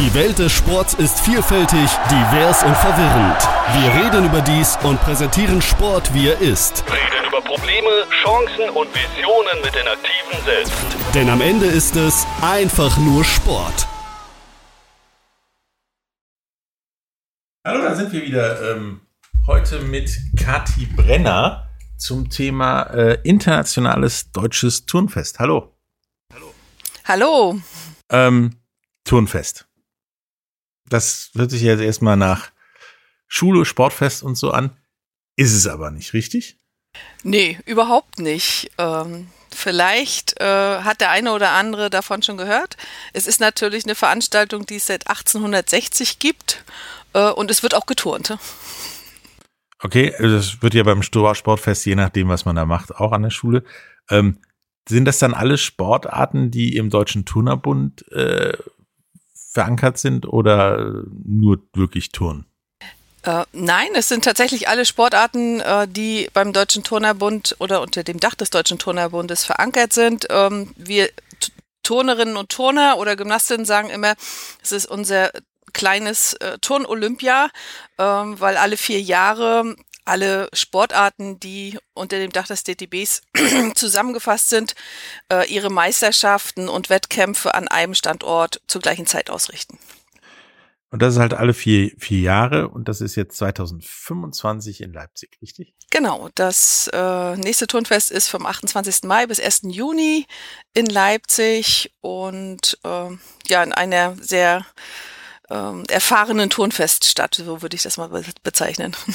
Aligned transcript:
Die 0.00 0.14
Welt 0.14 0.38
des 0.38 0.50
Sports 0.50 0.94
ist 0.94 1.20
vielfältig, 1.20 1.90
divers 2.10 2.62
und 2.62 2.74
verwirrend. 2.74 3.36
Wir 3.74 4.02
reden 4.02 4.24
über 4.24 4.40
dies 4.40 4.78
und 4.82 4.98
präsentieren 5.02 5.60
Sport, 5.60 6.14
wie 6.14 6.28
er 6.28 6.40
ist. 6.40 6.82
Reden 6.86 7.28
über 7.28 7.42
Probleme, 7.42 8.06
Chancen 8.22 8.70
und 8.70 8.88
Visionen 8.94 9.60
mit 9.62 9.74
den 9.74 9.86
Aktiven 9.86 10.42
selbst. 10.46 10.72
Denn 11.14 11.28
am 11.28 11.42
Ende 11.42 11.66
ist 11.66 11.96
es 11.96 12.26
einfach 12.40 12.96
nur 12.96 13.22
Sport. 13.26 13.86
Hallo, 17.66 17.82
da 17.82 17.94
sind 17.94 18.10
wir 18.10 18.22
wieder. 18.22 18.72
Ähm, 18.72 19.02
heute 19.46 19.80
mit 19.80 20.18
Kati 20.34 20.86
Brenner 20.86 21.68
zum 21.98 22.30
Thema 22.30 22.84
äh, 22.84 23.18
internationales 23.22 24.32
deutsches 24.32 24.86
Turnfest. 24.86 25.38
Hallo. 25.38 25.76
Hallo. 27.04 27.60
Ähm, 28.08 28.56
Turnfest. 29.04 29.66
Das 30.90 31.30
hört 31.34 31.50
sich 31.50 31.62
jetzt 31.62 31.80
erstmal 31.80 32.16
nach 32.16 32.50
Schule, 33.26 33.64
Sportfest 33.64 34.22
und 34.22 34.34
so 34.34 34.50
an. 34.50 34.76
Ist 35.36 35.54
es 35.54 35.66
aber 35.66 35.90
nicht, 35.90 36.12
richtig? 36.12 36.58
Nee, 37.22 37.58
überhaupt 37.64 38.18
nicht. 38.18 38.72
Ähm, 38.76 39.28
vielleicht 39.50 40.38
äh, 40.40 40.80
hat 40.80 41.00
der 41.00 41.10
eine 41.10 41.32
oder 41.32 41.52
andere 41.52 41.90
davon 41.90 42.22
schon 42.22 42.36
gehört. 42.36 42.76
Es 43.12 43.26
ist 43.26 43.40
natürlich 43.40 43.84
eine 43.84 43.94
Veranstaltung, 43.94 44.66
die 44.66 44.76
es 44.76 44.86
seit 44.86 45.08
1860 45.08 46.18
gibt 46.18 46.64
äh, 47.12 47.30
und 47.30 47.50
es 47.50 47.62
wird 47.62 47.74
auch 47.74 47.86
geturnt. 47.86 48.36
Okay, 49.82 50.12
das 50.18 50.60
wird 50.60 50.74
ja 50.74 50.82
beim 50.82 51.02
Sportfest, 51.02 51.86
je 51.86 51.94
nachdem, 51.94 52.28
was 52.28 52.44
man 52.44 52.56
da 52.56 52.66
macht, 52.66 52.94
auch 52.96 53.12
an 53.12 53.22
der 53.22 53.30
Schule. 53.30 53.64
Ähm, 54.10 54.38
sind 54.88 55.04
das 55.04 55.18
dann 55.18 55.34
alle 55.34 55.56
Sportarten, 55.56 56.50
die 56.50 56.76
im 56.76 56.90
Deutschen 56.90 57.24
Turnerbund 57.24 58.10
äh, 58.12 58.58
verankert 59.50 59.98
sind 59.98 60.26
oder 60.26 61.04
nur 61.24 61.58
wirklich 61.74 62.12
Turnen? 62.12 62.46
Äh, 63.22 63.44
nein, 63.52 63.88
es 63.94 64.08
sind 64.08 64.24
tatsächlich 64.24 64.68
alle 64.68 64.86
Sportarten, 64.86 65.60
äh, 65.60 65.86
die 65.86 66.28
beim 66.32 66.52
Deutschen 66.52 66.84
Turnerbund 66.84 67.56
oder 67.58 67.82
unter 67.82 68.02
dem 68.02 68.18
Dach 68.18 68.34
des 68.34 68.50
Deutschen 68.50 68.78
Turnerbundes 68.78 69.44
verankert 69.44 69.92
sind. 69.92 70.26
Ähm, 70.30 70.72
wir 70.76 71.10
Turnerinnen 71.82 72.36
und 72.36 72.50
Turner 72.50 72.96
oder 72.98 73.16
Gymnastinnen 73.16 73.66
sagen 73.66 73.90
immer, 73.90 74.14
es 74.62 74.72
ist 74.72 74.86
unser 74.86 75.30
kleines 75.72 76.34
äh, 76.34 76.58
Turn-Olympia, 76.60 77.50
ähm, 77.98 78.40
weil 78.40 78.56
alle 78.56 78.76
vier 78.76 79.00
Jahre 79.00 79.76
alle 80.10 80.48
Sportarten, 80.52 81.38
die 81.38 81.78
unter 81.94 82.18
dem 82.18 82.32
Dach 82.32 82.48
des 82.48 82.64
DTBs 82.64 83.22
zusammengefasst 83.76 84.48
sind, 84.48 84.74
äh, 85.32 85.48
ihre 85.48 85.70
Meisterschaften 85.70 86.68
und 86.68 86.90
Wettkämpfe 86.90 87.54
an 87.54 87.68
einem 87.68 87.94
Standort 87.94 88.60
zur 88.66 88.80
gleichen 88.80 89.06
Zeit 89.06 89.30
ausrichten. 89.30 89.78
Und 90.90 91.00
das 91.00 91.14
ist 91.14 91.20
halt 91.20 91.34
alle 91.34 91.54
vier, 91.54 91.92
vier 91.98 92.18
Jahre 92.18 92.68
und 92.68 92.88
das 92.88 93.00
ist 93.00 93.14
jetzt 93.14 93.36
2025 93.36 94.80
in 94.80 94.92
Leipzig, 94.92 95.38
richtig? 95.40 95.72
Genau, 95.90 96.28
das 96.34 96.90
äh, 96.92 97.36
nächste 97.36 97.68
Turnfest 97.68 98.10
ist 98.10 98.26
vom 98.26 98.44
28. 98.44 99.04
Mai 99.04 99.28
bis 99.28 99.38
1. 99.38 99.60
Juni 99.66 100.26
in 100.74 100.86
Leipzig 100.86 101.92
und 102.00 102.76
äh, 102.82 103.10
ja, 103.46 103.62
in 103.62 103.72
einer 103.72 104.16
sehr 104.20 104.66
ähm, 105.48 105.84
erfahrenen 105.88 106.50
Turnfeststadt, 106.50 107.36
so 107.36 107.62
würde 107.62 107.76
ich 107.76 107.84
das 107.84 107.96
mal 107.96 108.10
bezeichnen. 108.42 108.96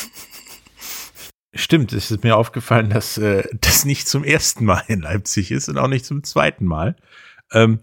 Stimmt, 1.58 1.94
es 1.94 2.12
ist 2.12 2.24
mir 2.24 2.36
aufgefallen, 2.36 2.90
dass 2.90 3.18
äh, 3.18 3.48
das 3.62 3.86
nicht 3.86 4.10
zum 4.10 4.26
ersten 4.26 4.66
Mal 4.66 4.84
in 4.88 5.02
Leipzig 5.02 5.52
ist 5.52 5.70
und 5.70 5.78
auch 5.78 5.88
nicht 5.88 6.06
zum 6.06 6.24
zweiten 6.24 6.66
Mal. 6.66 6.98
Ähm, 7.54 7.80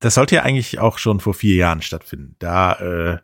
das 0.00 0.14
sollte 0.14 0.36
ja 0.36 0.42
eigentlich 0.42 0.78
auch 0.78 0.96
schon 0.96 1.20
vor 1.20 1.34
vier 1.34 1.56
Jahren 1.56 1.82
stattfinden. 1.82 2.36
Da 2.38 2.72
äh, 2.72 3.18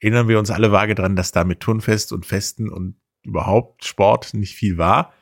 erinnern 0.00 0.28
wir 0.28 0.38
uns 0.38 0.50
alle 0.50 0.72
vage 0.72 0.94
dran, 0.94 1.14
dass 1.14 1.30
da 1.30 1.44
mit 1.44 1.60
Turnfest 1.60 2.12
und 2.12 2.24
Festen 2.24 2.70
und 2.70 2.96
überhaupt 3.22 3.84
Sport 3.84 4.32
nicht 4.32 4.54
viel 4.54 4.78
war. 4.78 5.12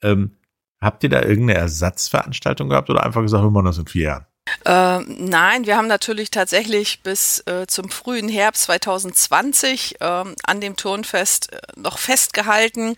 Ähm, 0.00 0.36
habt 0.80 1.02
ihr 1.02 1.10
da 1.10 1.22
irgendeine 1.22 1.58
Ersatzveranstaltung 1.58 2.68
gehabt 2.68 2.88
oder 2.88 3.04
einfach 3.04 3.22
gesagt, 3.22 3.42
wir 3.42 3.50
machen 3.50 3.66
das 3.66 3.78
in 3.78 3.86
vier 3.86 4.02
Jahren? 4.02 4.26
Äh, 4.64 5.00
nein, 5.00 5.66
wir 5.66 5.76
haben 5.76 5.88
natürlich 5.88 6.30
tatsächlich 6.30 7.02
bis 7.02 7.40
äh, 7.46 7.66
zum 7.66 7.90
frühen 7.90 8.28
Herbst 8.28 8.64
2020 8.64 10.00
äh, 10.00 10.04
an 10.04 10.60
dem 10.60 10.76
Turnfest 10.76 11.52
äh, 11.52 11.60
noch 11.76 11.98
festgehalten. 11.98 12.96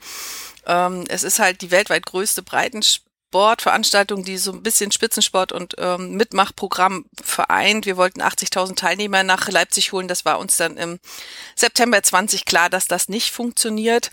Ähm, 0.67 1.05
es 1.09 1.23
ist 1.23 1.39
halt 1.39 1.63
die 1.63 1.71
weltweit 1.71 2.07
größte 2.07 2.43
Breitensportveranstaltung, 2.43 4.25
die 4.25 4.39
so 4.39 4.53
ein 4.53 4.63
bisschen 4.63 4.91
Spitzensport 4.91 5.53
und 5.53 5.75
ähm, 5.79 6.13
Mitmachprogramm 6.13 7.07
vereint. 7.23 7.87
Wir 7.87 7.97
wollten 7.97 8.23
80.000 8.23 8.77
Teilnehmer 8.77 9.23
nach 9.23 9.49
Leipzig 9.49 9.93
holen. 9.93 10.09
Das 10.09 10.25
war 10.25 10.41
uns 10.41 10.57
dann 10.57 10.77
im 10.77 10.99
September 11.55 12.03
20 12.03 12.45
klar, 12.45 12.71
dass 12.71 12.89
das 12.89 13.09
nicht 13.09 13.33
funktioniert. 13.33 14.11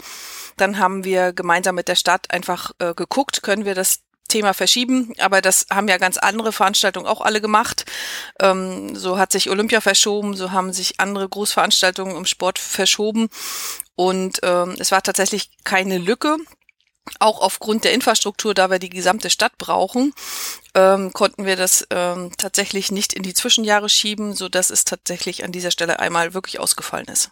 Dann 0.57 0.77
haben 0.77 1.03
wir 1.03 1.33
gemeinsam 1.33 1.75
mit 1.75 1.88
der 1.88 1.95
Stadt 1.95 2.29
einfach 2.31 2.72
äh, 2.77 2.93
geguckt, 2.93 3.41
können 3.41 3.66
wir 3.66 3.73
das 3.73 4.01
Thema 4.33 4.53
verschieben, 4.53 5.13
aber 5.19 5.41
das 5.41 5.67
haben 5.69 5.88
ja 5.88 5.97
ganz 5.97 6.17
andere 6.17 6.51
Veranstaltungen 6.51 7.05
auch 7.05 7.21
alle 7.21 7.39
gemacht. 7.39 7.85
Ähm, 8.41 8.95
so 8.95 9.19
hat 9.19 9.31
sich 9.31 9.49
Olympia 9.51 9.79
verschoben, 9.79 10.35
so 10.35 10.51
haben 10.51 10.73
sich 10.73 10.99
andere 10.99 11.29
Großveranstaltungen 11.29 12.17
im 12.17 12.25
Sport 12.25 12.57
verschoben 12.57 13.29
und 13.95 14.39
ähm, 14.41 14.75
es 14.79 14.91
war 14.91 15.03
tatsächlich 15.03 15.51
keine 15.63 15.99
Lücke. 15.99 16.38
Auch 17.19 17.41
aufgrund 17.41 17.83
der 17.83 17.93
Infrastruktur, 17.93 18.53
da 18.53 18.72
wir 18.72 18.79
die 18.79 18.89
gesamte 18.89 19.29
Stadt 19.29 19.57
brauchen, 19.57 20.13
ähm, 20.73 21.11
konnten 21.13 21.45
wir 21.45 21.57
das 21.57 21.85
ähm, 21.91 22.31
tatsächlich 22.38 22.91
nicht 22.91 23.13
in 23.13 23.23
die 23.23 23.33
Zwischenjahre 23.33 23.89
schieben, 23.89 24.33
so 24.33 24.49
dass 24.49 24.72
es 24.72 24.85
tatsächlich 24.85 25.43
an 25.43 25.51
dieser 25.51 25.69
Stelle 25.69 25.99
einmal 25.99 26.33
wirklich 26.33 26.59
ausgefallen 26.59 27.07
ist. 27.07 27.29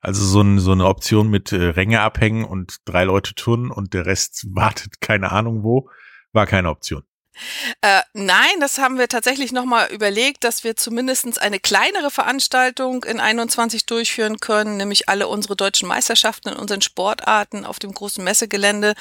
Also 0.00 0.24
so, 0.24 0.40
ein, 0.40 0.58
so 0.58 0.72
eine 0.72 0.86
Option 0.86 1.28
mit 1.28 1.52
äh, 1.52 1.56
Ränge 1.56 2.00
abhängen 2.00 2.44
und 2.44 2.78
drei 2.84 3.04
Leute 3.04 3.34
turnen 3.34 3.70
und 3.70 3.94
der 3.94 4.06
Rest 4.06 4.46
wartet 4.56 5.00
keine 5.00 5.30
Ahnung 5.30 5.62
wo 5.62 5.88
war 6.36 6.46
keine 6.46 6.70
Option. 6.70 7.02
Äh, 7.82 8.00
nein, 8.14 8.60
das 8.60 8.78
haben 8.78 8.98
wir 8.98 9.08
tatsächlich 9.08 9.52
nochmal 9.52 9.92
überlegt, 9.92 10.44
dass 10.44 10.64
wir 10.64 10.76
zumindest 10.76 11.40
eine 11.40 11.60
kleinere 11.60 12.10
Veranstaltung 12.10 13.04
in 13.04 13.20
21 13.20 13.84
durchführen 13.86 14.38
können, 14.38 14.76
nämlich 14.78 15.08
alle 15.08 15.28
unsere 15.28 15.56
deutschen 15.56 15.88
Meisterschaften 15.88 16.50
in 16.50 16.56
unseren 16.56 16.80
Sportarten 16.80 17.66
auf 17.66 17.78
dem 17.78 17.92
großen 17.92 18.24
Messegelände. 18.24 18.94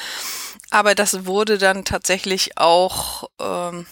Aber 0.70 0.96
das 0.96 1.26
wurde 1.26 1.58
dann 1.58 1.86
tatsächlich 1.86 2.58
auch 2.58 3.30
ähm, 3.40 3.86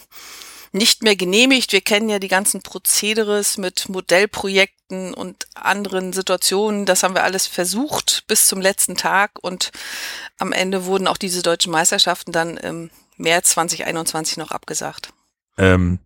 nicht 0.73 1.03
mehr 1.03 1.15
genehmigt. 1.15 1.71
Wir 1.71 1.81
kennen 1.81 2.09
ja 2.09 2.19
die 2.19 2.27
ganzen 2.27 2.63
Prozederes 2.63 3.57
mit 3.57 3.87
Modellprojekten 3.87 5.13
und 5.13 5.47
anderen 5.53 6.11
Situationen. 6.11 6.85
Das 6.85 7.03
haben 7.03 7.15
wir 7.15 7.23
alles 7.23 7.47
versucht 7.47 8.23
bis 8.27 8.47
zum 8.47 8.59
letzten 8.59 8.97
Tag 8.97 9.31
und 9.41 9.71
am 10.39 10.51
Ende 10.51 10.85
wurden 10.85 11.07
auch 11.07 11.17
diese 11.17 11.43
deutschen 11.43 11.71
Meisterschaften 11.71 12.31
dann 12.31 12.57
im 12.57 12.89
März 13.17 13.49
2021 13.51 14.37
noch 14.37 14.51
abgesagt. 14.51 15.13
Ähm, 15.57 15.99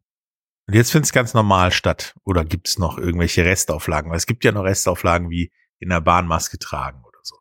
und 0.67 0.73
jetzt 0.73 0.91
findet 0.91 1.05
es 1.05 1.13
ganz 1.13 1.33
normal 1.33 1.71
statt. 1.71 2.13
Oder 2.25 2.43
gibt 2.43 2.67
es 2.67 2.77
noch 2.77 2.97
irgendwelche 2.97 3.45
Restauflagen? 3.45 4.11
Weil 4.11 4.17
es 4.17 4.25
gibt 4.25 4.43
ja 4.43 4.51
noch 4.51 4.63
Restauflagen 4.63 5.29
wie 5.29 5.51
in 5.79 5.89
der 5.89 6.01
Bahn 6.01 6.27
Maske 6.27 6.59
tragen 6.59 7.03
oder 7.05 7.19
so. 7.23 7.35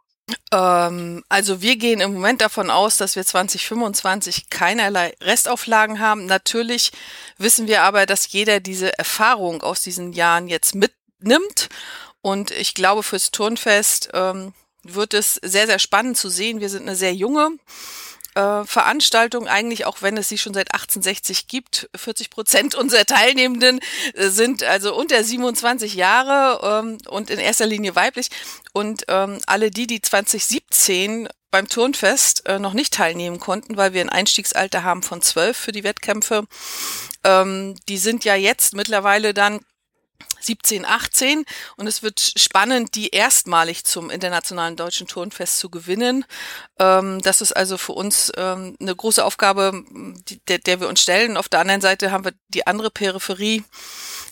Ähm, 0.53 1.25
also 1.29 1.61
wir 1.61 1.77
gehen 1.77 2.01
im 2.01 2.15
Moment 2.15 2.41
davon 2.41 2.71
aus, 2.71 2.97
dass 2.99 3.17
wir 3.17 3.25
2025 3.25 4.49
keinerlei 4.49 5.15
Restauflagen 5.21 5.99
haben. 5.99 6.27
Natürlich 6.27 6.93
wissen 7.37 7.67
wir 7.67 7.83
aber, 7.83 8.07
dass 8.07 8.31
jeder 8.31 8.61
diese 8.61 8.97
Erfahrung 8.97 9.63
aus 9.63 9.83
diesen 9.83 10.13
Jahren 10.13 10.47
jetzt 10.47 10.77
mitnimmt. 10.77 11.69
Und 12.23 12.53
ich 12.53 12.75
glaube, 12.75 13.03
fürs 13.03 13.33
Turnfest 13.33 14.11
ähm, 14.13 14.53
wird 14.85 15.15
es 15.15 15.35
sehr, 15.43 15.67
sehr 15.67 15.81
spannend 15.81 16.17
zu 16.17 16.29
sehen. 16.29 16.61
Wir 16.61 16.69
sind 16.69 16.83
eine 16.83 16.97
sehr 16.97 17.15
junge 17.15 17.51
äh, 18.37 18.65
Veranstaltung, 18.65 19.49
eigentlich 19.49 19.87
auch 19.87 20.03
wenn 20.03 20.17
es 20.17 20.29
sie 20.29 20.39
schon 20.39 20.55
seit 20.55 20.73
1860 20.73 21.49
gibt. 21.49 21.89
40 21.97 22.31
Prozent 22.31 22.75
unserer 22.77 23.07
Teilnehmenden 23.07 23.81
äh, 24.15 24.29
sind 24.29 24.63
also 24.63 24.95
unter 24.95 25.25
27 25.25 25.95
Jahre 25.95 26.85
ähm, 26.85 26.99
und 27.09 27.31
in 27.31 27.39
erster 27.39 27.67
Linie 27.67 27.97
weiblich. 27.97 28.29
Und 28.73 29.05
ähm, 29.09 29.39
alle 29.47 29.71
die, 29.71 29.87
die 29.87 30.03
2017 30.03 31.29
beim 31.51 31.69
Turnfest 31.69 32.47
äh, 32.47 32.59
noch 32.59 32.75
nicht 32.75 32.93
teilnehmen 32.93 33.41
konnten, 33.41 33.77
weil 33.77 33.95
wir 33.95 34.03
ein 34.03 34.11
Einstiegsalter 34.11 34.83
haben 34.83 35.03
von 35.03 35.23
12 35.23 35.57
für 35.57 35.73
die 35.73 35.85
Wettkämpfe, 35.85 36.45
ähm, 37.25 37.77
die 37.89 37.99
sind 37.99 38.25
ja 38.25 38.35
jetzt 38.35 38.75
mittlerweile 38.75 39.33
dann 39.33 39.61
17, 40.41 40.85
18 40.85 41.45
und 41.77 41.87
es 41.87 42.03
wird 42.03 42.21
spannend, 42.37 42.95
die 42.95 43.09
erstmalig 43.09 43.85
zum 43.85 44.11
Internationalen 44.11 44.77
Deutschen 44.77 45.07
Turnfest 45.07 45.59
zu 45.59 45.71
gewinnen. 45.71 46.25
Ähm, 46.79 47.21
das 47.23 47.41
ist 47.41 47.53
also 47.53 47.79
für 47.79 47.93
uns 47.93 48.33
ähm, 48.37 48.77
eine 48.81 48.95
große 48.95 49.25
Aufgabe, 49.25 49.85
die, 50.29 50.41
der, 50.47 50.59
der 50.59 50.81
wir 50.81 50.89
uns 50.89 51.03
stellen. 51.03 51.37
Auf 51.37 51.49
der 51.49 51.61
anderen 51.61 51.81
Seite 51.81 52.11
haben 52.13 52.25
wir 52.25 52.33
die 52.49 52.67
andere 52.67 52.91
Peripherie. 52.91 53.65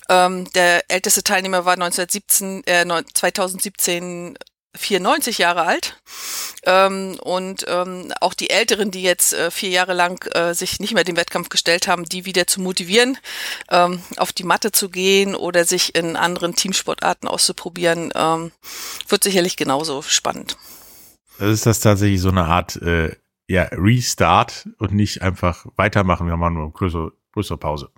Ähm, 0.07 0.49
der 0.53 0.89
älteste 0.89 1.23
Teilnehmer 1.23 1.65
war 1.65 1.73
1917, 1.73 2.63
äh, 2.65 2.85
2017 3.13 4.37
94 4.77 5.37
Jahre 5.37 5.63
alt. 5.63 6.01
Ähm, 6.63 7.17
und 7.21 7.65
ähm, 7.67 8.11
auch 8.21 8.33
die 8.33 8.49
Älteren, 8.49 8.91
die 8.91 9.03
jetzt 9.03 9.33
äh, 9.33 9.51
vier 9.51 9.69
Jahre 9.69 9.93
lang 9.93 10.25
äh, 10.33 10.53
sich 10.53 10.79
nicht 10.79 10.93
mehr 10.93 11.03
dem 11.03 11.17
Wettkampf 11.17 11.49
gestellt 11.49 11.87
haben, 11.87 12.05
die 12.05 12.25
wieder 12.25 12.47
zu 12.47 12.61
motivieren, 12.61 13.17
ähm, 13.69 14.01
auf 14.17 14.33
die 14.33 14.43
Matte 14.43 14.71
zu 14.71 14.89
gehen 14.89 15.35
oder 15.35 15.65
sich 15.65 15.95
in 15.95 16.15
anderen 16.15 16.55
Teamsportarten 16.55 17.29
auszuprobieren, 17.29 18.11
ähm, 18.15 18.51
wird 19.07 19.23
sicherlich 19.23 19.57
genauso 19.57 20.01
spannend. 20.01 20.57
Das 21.37 21.49
ist 21.49 21.65
das 21.65 21.79
tatsächlich 21.81 22.21
so 22.21 22.29
eine 22.29 22.45
Art 22.45 22.77
äh, 22.77 23.15
ja, 23.47 23.63
Restart 23.71 24.67
und 24.79 24.93
nicht 24.93 25.21
einfach 25.21 25.65
weitermachen, 25.75 26.27
wir 26.27 26.37
machen 26.37 26.55
nur 26.55 26.63
eine 26.63 26.71
größere, 26.71 27.11
größere 27.33 27.57
Pause. 27.57 27.91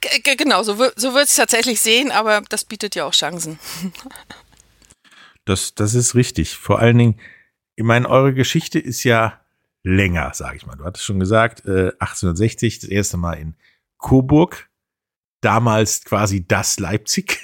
G 0.00 0.36
genau, 0.36 0.62
so, 0.62 0.74
so 0.96 1.14
wird 1.14 1.28
es 1.28 1.34
tatsächlich 1.34 1.80
sehen, 1.80 2.10
aber 2.10 2.42
das 2.48 2.64
bietet 2.64 2.94
ja 2.94 3.04
auch 3.04 3.12
Chancen. 3.12 3.58
Das, 5.46 5.74
das 5.74 5.94
ist 5.94 6.14
richtig. 6.14 6.56
Vor 6.56 6.80
allen 6.80 6.98
Dingen, 6.98 7.20
ich 7.76 7.84
meine, 7.84 8.08
eure 8.08 8.34
Geschichte 8.34 8.78
ist 8.78 9.04
ja 9.04 9.40
länger, 9.82 10.34
sage 10.34 10.56
ich 10.56 10.66
mal. 10.66 10.76
Du 10.76 10.84
hattest 10.84 11.04
schon 11.04 11.20
gesagt, 11.20 11.64
äh, 11.64 11.92
1860 12.00 12.80
das 12.80 12.90
erste 12.90 13.16
Mal 13.16 13.34
in 13.34 13.54
Coburg, 13.96 14.68
damals 15.40 16.04
quasi 16.04 16.46
das 16.46 16.80
Leipzig. 16.80 17.38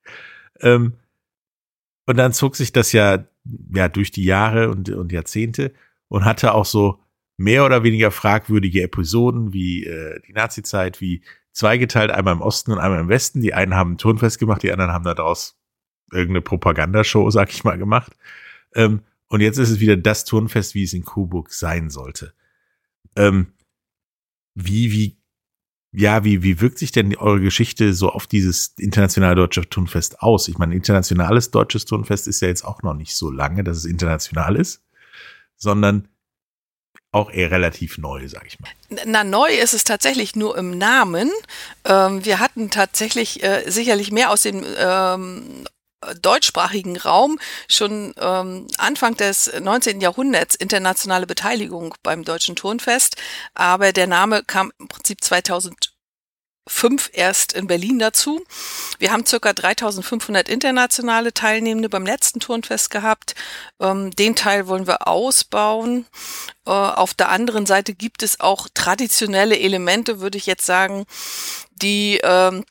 ähm, 0.60 0.94
und 2.06 2.16
dann 2.16 2.32
zog 2.32 2.56
sich 2.56 2.72
das 2.72 2.92
ja, 2.92 3.24
ja 3.74 3.88
durch 3.88 4.10
die 4.10 4.24
Jahre 4.24 4.70
und, 4.70 4.88
und 4.88 5.12
Jahrzehnte 5.12 5.74
und 6.08 6.24
hatte 6.24 6.54
auch 6.54 6.64
so 6.64 7.00
mehr 7.36 7.66
oder 7.66 7.82
weniger 7.84 8.10
fragwürdige 8.10 8.82
Episoden 8.82 9.52
wie 9.52 9.84
äh, 9.84 10.20
die 10.26 10.32
Nazizeit, 10.32 11.02
wie 11.02 11.22
zweigeteilt, 11.52 12.10
einmal 12.10 12.34
im 12.34 12.40
Osten 12.40 12.72
und 12.72 12.78
einmal 12.78 13.00
im 13.00 13.08
Westen. 13.08 13.42
Die 13.42 13.52
einen 13.52 13.74
haben 13.74 13.98
Turnfest 13.98 14.38
gemacht, 14.38 14.62
die 14.62 14.72
anderen 14.72 14.92
haben 14.92 15.04
daraus 15.04 15.61
irgendeine 16.12 16.42
Propagandashow, 16.42 17.30
sag 17.30 17.50
ich 17.50 17.64
mal, 17.64 17.78
gemacht. 17.78 18.12
Ähm, 18.74 19.00
und 19.28 19.40
jetzt 19.40 19.58
ist 19.58 19.70
es 19.70 19.80
wieder 19.80 19.96
das 19.96 20.24
Turnfest, 20.24 20.74
wie 20.74 20.84
es 20.84 20.92
in 20.92 21.04
Coburg 21.04 21.52
sein 21.52 21.90
sollte. 21.90 22.34
Ähm, 23.16 23.52
wie, 24.54 24.92
wie, 24.92 25.16
ja, 25.92 26.24
wie, 26.24 26.42
wie 26.42 26.60
wirkt 26.60 26.78
sich 26.78 26.92
denn 26.92 27.16
eure 27.16 27.40
Geschichte 27.40 27.92
so 27.94 28.10
auf 28.10 28.26
dieses 28.26 28.74
internationale 28.78 29.34
deutsche 29.34 29.68
Turnfest 29.68 30.20
aus? 30.20 30.48
Ich 30.48 30.58
meine, 30.58 30.74
internationales 30.74 31.50
deutsches 31.50 31.84
Turnfest 31.84 32.28
ist 32.28 32.40
ja 32.40 32.48
jetzt 32.48 32.64
auch 32.64 32.82
noch 32.82 32.94
nicht 32.94 33.14
so 33.14 33.30
lange, 33.30 33.64
dass 33.64 33.78
es 33.78 33.84
international 33.84 34.56
ist, 34.56 34.82
sondern 35.56 36.08
auch 37.10 37.30
eher 37.30 37.50
relativ 37.50 37.98
neu, 37.98 38.26
sag 38.26 38.46
ich 38.46 38.58
mal. 38.58 38.70
Na, 39.04 39.22
neu 39.22 39.48
ist 39.48 39.74
es 39.74 39.84
tatsächlich 39.84 40.34
nur 40.34 40.56
im 40.56 40.78
Namen. 40.78 41.30
Ähm, 41.84 42.24
wir 42.24 42.40
hatten 42.40 42.70
tatsächlich 42.70 43.42
äh, 43.42 43.70
sicherlich 43.70 44.10
mehr 44.10 44.30
aus 44.30 44.42
dem 44.42 44.64
ähm, 44.78 45.66
deutschsprachigen 46.20 46.96
Raum 46.96 47.38
schon 47.68 48.14
ähm, 48.18 48.66
Anfang 48.78 49.16
des 49.16 49.50
19. 49.58 50.00
Jahrhunderts 50.00 50.54
internationale 50.54 51.26
Beteiligung 51.26 51.94
beim 52.02 52.24
Deutschen 52.24 52.56
Turnfest, 52.56 53.16
aber 53.54 53.92
der 53.92 54.06
Name 54.06 54.42
kam 54.44 54.72
im 54.78 54.88
Prinzip 54.88 55.22
2005 55.22 57.10
erst 57.12 57.52
in 57.52 57.66
Berlin 57.66 57.98
dazu. 57.98 58.44
Wir 58.98 59.12
haben 59.12 59.26
circa 59.26 59.52
3500 59.52 60.48
internationale 60.48 61.32
Teilnehmende 61.32 61.88
beim 61.88 62.06
letzten 62.06 62.40
Turnfest 62.40 62.90
gehabt. 62.90 63.34
Ähm, 63.80 64.10
den 64.10 64.36
Teil 64.36 64.66
wollen 64.66 64.86
wir 64.86 65.06
ausbauen. 65.06 66.06
Äh, 66.66 66.70
auf 66.70 67.14
der 67.14 67.30
anderen 67.30 67.66
Seite 67.66 67.94
gibt 67.94 68.22
es 68.22 68.40
auch 68.40 68.68
traditionelle 68.74 69.58
Elemente, 69.58 70.20
würde 70.20 70.38
ich 70.38 70.46
jetzt 70.46 70.66
sagen, 70.66 71.06
die 71.70 72.20
ähm, 72.22 72.64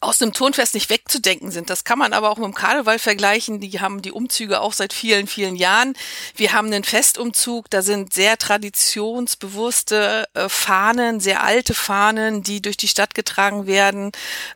aus 0.00 0.18
dem 0.18 0.32
Turnfest 0.32 0.74
nicht 0.74 0.90
wegzudenken 0.90 1.50
sind. 1.50 1.70
Das 1.70 1.84
kann 1.84 1.98
man 1.98 2.12
aber 2.12 2.30
auch 2.30 2.38
mit 2.38 2.46
dem 2.46 2.54
Karneval 2.54 2.98
vergleichen. 2.98 3.60
Die 3.60 3.80
haben 3.80 4.02
die 4.02 4.10
Umzüge 4.10 4.60
auch 4.60 4.72
seit 4.72 4.92
vielen, 4.92 5.26
vielen 5.28 5.54
Jahren. 5.54 5.94
Wir 6.34 6.52
haben 6.52 6.66
einen 6.66 6.82
Festumzug, 6.82 7.70
da 7.70 7.82
sind 7.82 8.12
sehr 8.12 8.36
traditionsbewusste 8.36 10.26
äh, 10.34 10.48
Fahnen, 10.48 11.20
sehr 11.20 11.42
alte 11.42 11.72
Fahnen, 11.72 12.42
die 12.42 12.60
durch 12.60 12.76
die 12.76 12.88
Stadt 12.88 13.14
getragen 13.14 13.66
werden. 13.66 14.10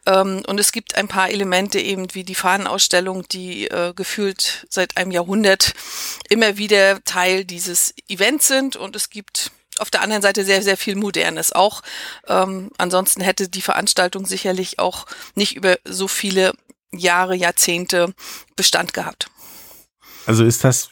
Ähm, 0.05 0.43
und 0.47 0.59
es 0.59 0.73
gibt 0.73 0.97
ein 0.97 1.09
paar 1.09 1.31
Elemente 1.31 1.79
eben 1.79 2.13
wie 2.13 2.25
die 2.25 2.35
Fahnenausstellung, 2.35 3.27
die 3.29 3.69
äh, 3.69 3.93
gefühlt 3.95 4.67
seit 4.69 4.97
einem 4.97 5.13
Jahrhundert 5.13 5.75
immer 6.29 6.57
wieder 6.57 7.05
Teil 7.05 7.45
dieses 7.45 7.95
Events 8.09 8.49
sind. 8.49 8.75
Und 8.77 8.97
es 8.97 9.11
gibt 9.11 9.53
auf 9.81 9.91
der 9.91 10.03
anderen 10.03 10.23
Seite 10.23 10.45
sehr, 10.45 10.63
sehr 10.63 10.77
viel 10.77 10.97
Modernes 10.97 11.53
auch. 11.53 11.83
Ähm, 12.27 12.71
ansonsten 12.79 13.21
hätte 13.21 13.49
die 13.49 13.63
Veranstaltung 13.63 14.27
sicherlich 14.27 14.79
auch 14.79 15.07
nicht 15.35 15.57
über 15.57 15.79
so 15.85 16.09
viele 16.09 16.53
Jahre, 16.93 17.35
Jahrzehnte 17.35 18.15
Bestand 18.57 18.95
gehabt. 18.95 19.31
Also 20.27 20.45
ist 20.45 20.65
das, 20.65 20.91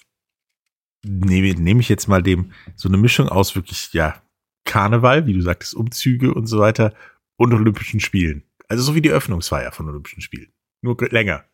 nehme 1.04 1.54
nehm 1.60 1.80
ich 1.80 1.88
jetzt 1.88 2.08
mal 2.08 2.22
dem, 2.22 2.52
so 2.76 2.88
eine 2.88 2.96
Mischung 2.96 3.28
aus 3.28 3.54
wirklich, 3.54 3.92
ja, 3.92 4.22
Karneval, 4.64 5.26
wie 5.26 5.32
du 5.32 5.40
sagtest, 5.40 5.74
Umzüge 5.74 6.34
und 6.34 6.46
so 6.46 6.58
weiter 6.58 6.94
und 7.36 7.54
Olympischen 7.54 8.00
Spielen. 8.00 8.44
Also 8.68 8.82
so 8.82 8.94
wie 8.94 9.00
die 9.00 9.10
Öffnungsfeier 9.10 9.72
von 9.72 9.88
Olympischen 9.88 10.20
Spielen. 10.20 10.52
Nur 10.82 10.96
länger. 11.10 11.47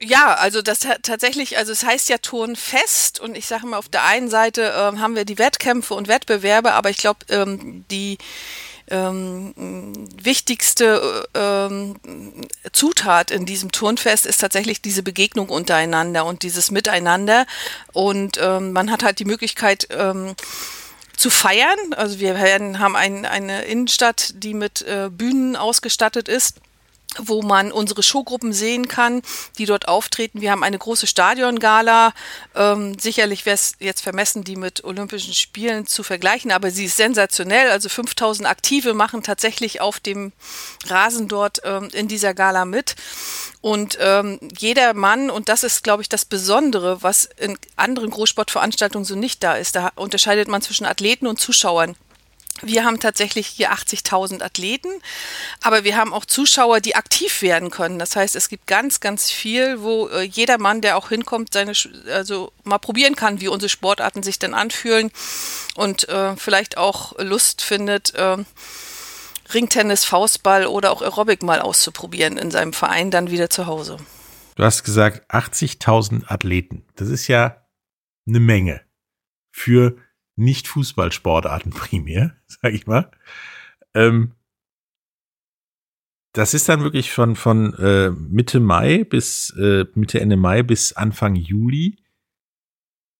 Ja, 0.00 0.34
also 0.34 0.62
das 0.62 0.80
tatsächlich, 1.02 1.58
also 1.58 1.72
es 1.72 1.84
heißt 1.84 2.08
ja 2.08 2.18
Turnfest 2.18 3.18
und 3.18 3.36
ich 3.36 3.46
sage 3.46 3.66
mal, 3.66 3.78
auf 3.78 3.88
der 3.88 4.04
einen 4.04 4.30
Seite 4.30 4.62
äh, 4.62 4.98
haben 4.98 5.16
wir 5.16 5.24
die 5.24 5.38
Wettkämpfe 5.38 5.94
und 5.94 6.06
Wettbewerbe, 6.06 6.72
aber 6.72 6.90
ich 6.90 6.98
glaube, 6.98 7.18
ähm, 7.30 7.84
die 7.90 8.18
ähm, 8.90 9.52
wichtigste 10.22 11.28
ähm, 11.34 11.96
Zutat 12.72 13.32
in 13.32 13.44
diesem 13.44 13.72
Turnfest 13.72 14.24
ist 14.24 14.38
tatsächlich 14.40 14.80
diese 14.80 15.02
Begegnung 15.02 15.48
untereinander 15.48 16.24
und 16.24 16.44
dieses 16.44 16.70
Miteinander. 16.70 17.44
Und 17.92 18.38
ähm, 18.40 18.72
man 18.72 18.90
hat 18.90 19.02
halt 19.02 19.18
die 19.18 19.24
Möglichkeit, 19.24 19.88
ähm, 19.90 20.34
zu 21.16 21.30
feiern. 21.30 21.94
Also 21.96 22.20
wir 22.20 22.38
haben 22.38 22.94
ein, 22.94 23.26
eine 23.26 23.64
Innenstadt, 23.64 24.34
die 24.36 24.54
mit 24.54 24.82
äh, 24.82 25.10
Bühnen 25.10 25.56
ausgestattet 25.56 26.28
ist 26.28 26.60
wo 27.16 27.42
man 27.42 27.72
unsere 27.72 28.02
Showgruppen 28.02 28.52
sehen 28.52 28.86
kann, 28.86 29.22
die 29.56 29.64
dort 29.64 29.88
auftreten. 29.88 30.40
Wir 30.40 30.50
haben 30.50 30.62
eine 30.62 30.78
große 30.78 31.06
Stadiongala. 31.06 32.12
Ähm, 32.54 32.98
sicherlich 32.98 33.46
wäre 33.46 33.54
es 33.54 33.74
jetzt 33.78 34.02
vermessen, 34.02 34.44
die 34.44 34.56
mit 34.56 34.84
Olympischen 34.84 35.34
Spielen 35.34 35.86
zu 35.86 36.02
vergleichen, 36.02 36.52
aber 36.52 36.70
sie 36.70 36.84
ist 36.84 36.96
sensationell. 36.96 37.70
Also 37.70 37.88
5000 37.88 38.48
Aktive 38.48 38.94
machen 38.94 39.22
tatsächlich 39.22 39.80
auf 39.80 40.00
dem 40.00 40.32
Rasen 40.86 41.28
dort 41.28 41.60
ähm, 41.64 41.88
in 41.92 42.08
dieser 42.08 42.34
Gala 42.34 42.64
mit. 42.64 42.94
Und 43.60 43.98
ähm, 44.00 44.38
jeder 44.56 44.94
Mann, 44.94 45.30
und 45.30 45.48
das 45.48 45.64
ist, 45.64 45.82
glaube 45.82 46.02
ich, 46.02 46.08
das 46.08 46.24
Besondere, 46.24 47.02
was 47.02 47.28
in 47.38 47.58
anderen 47.76 48.10
Großsportveranstaltungen 48.10 49.04
so 49.04 49.16
nicht 49.16 49.42
da 49.42 49.54
ist, 49.54 49.74
da 49.74 49.90
unterscheidet 49.96 50.48
man 50.48 50.62
zwischen 50.62 50.86
Athleten 50.86 51.26
und 51.26 51.40
Zuschauern. 51.40 51.96
Wir 52.62 52.84
haben 52.84 52.98
tatsächlich 53.00 53.46
hier 53.46 53.72
80.000 53.72 54.42
Athleten, 54.42 54.88
aber 55.62 55.84
wir 55.84 55.96
haben 55.96 56.12
auch 56.12 56.24
Zuschauer, 56.24 56.80
die 56.80 56.96
aktiv 56.96 57.42
werden 57.42 57.70
können. 57.70 57.98
Das 57.98 58.16
heißt, 58.16 58.36
es 58.36 58.48
gibt 58.48 58.66
ganz, 58.66 59.00
ganz 59.00 59.30
viel, 59.30 59.80
wo 59.82 60.08
äh, 60.08 60.22
jeder 60.22 60.58
Mann, 60.58 60.80
der 60.80 60.96
auch 60.96 61.08
hinkommt, 61.08 61.52
seine, 61.52 61.72
also 62.12 62.52
mal 62.64 62.78
probieren 62.78 63.16
kann, 63.16 63.40
wie 63.40 63.48
unsere 63.48 63.68
Sportarten 63.68 64.22
sich 64.22 64.38
dann 64.38 64.54
anfühlen 64.54 65.10
und 65.76 66.08
äh, 66.08 66.36
vielleicht 66.36 66.76
auch 66.76 67.18
Lust 67.18 67.62
findet, 67.62 68.14
äh, 68.14 68.36
Ringtennis, 69.54 70.04
Faustball 70.04 70.66
oder 70.66 70.90
auch 70.90 71.02
Aerobic 71.02 71.42
mal 71.42 71.60
auszuprobieren 71.60 72.36
in 72.36 72.50
seinem 72.50 72.72
Verein 72.72 73.10
dann 73.10 73.30
wieder 73.30 73.48
zu 73.48 73.66
Hause. 73.66 73.96
Du 74.56 74.64
hast 74.64 74.82
gesagt 74.82 75.30
80.000 75.30 76.26
Athleten. 76.26 76.84
Das 76.96 77.08
ist 77.08 77.28
ja 77.28 77.64
eine 78.26 78.40
Menge 78.40 78.82
für 79.52 79.96
nicht 80.38 80.68
Fußballsportarten 80.68 81.72
primär, 81.72 82.36
sag 82.46 82.72
ich 82.72 82.86
mal. 82.86 83.10
Ähm, 83.94 84.32
das 86.32 86.54
ist 86.54 86.68
dann 86.68 86.82
wirklich 86.82 87.10
von, 87.10 87.36
von 87.36 87.74
äh, 87.74 88.10
Mitte 88.10 88.60
Mai 88.60 89.04
bis 89.04 89.50
äh, 89.58 89.86
Mitte 89.94 90.20
Ende 90.20 90.36
Mai 90.36 90.62
bis 90.62 90.92
Anfang 90.92 91.34
Juli. 91.34 91.96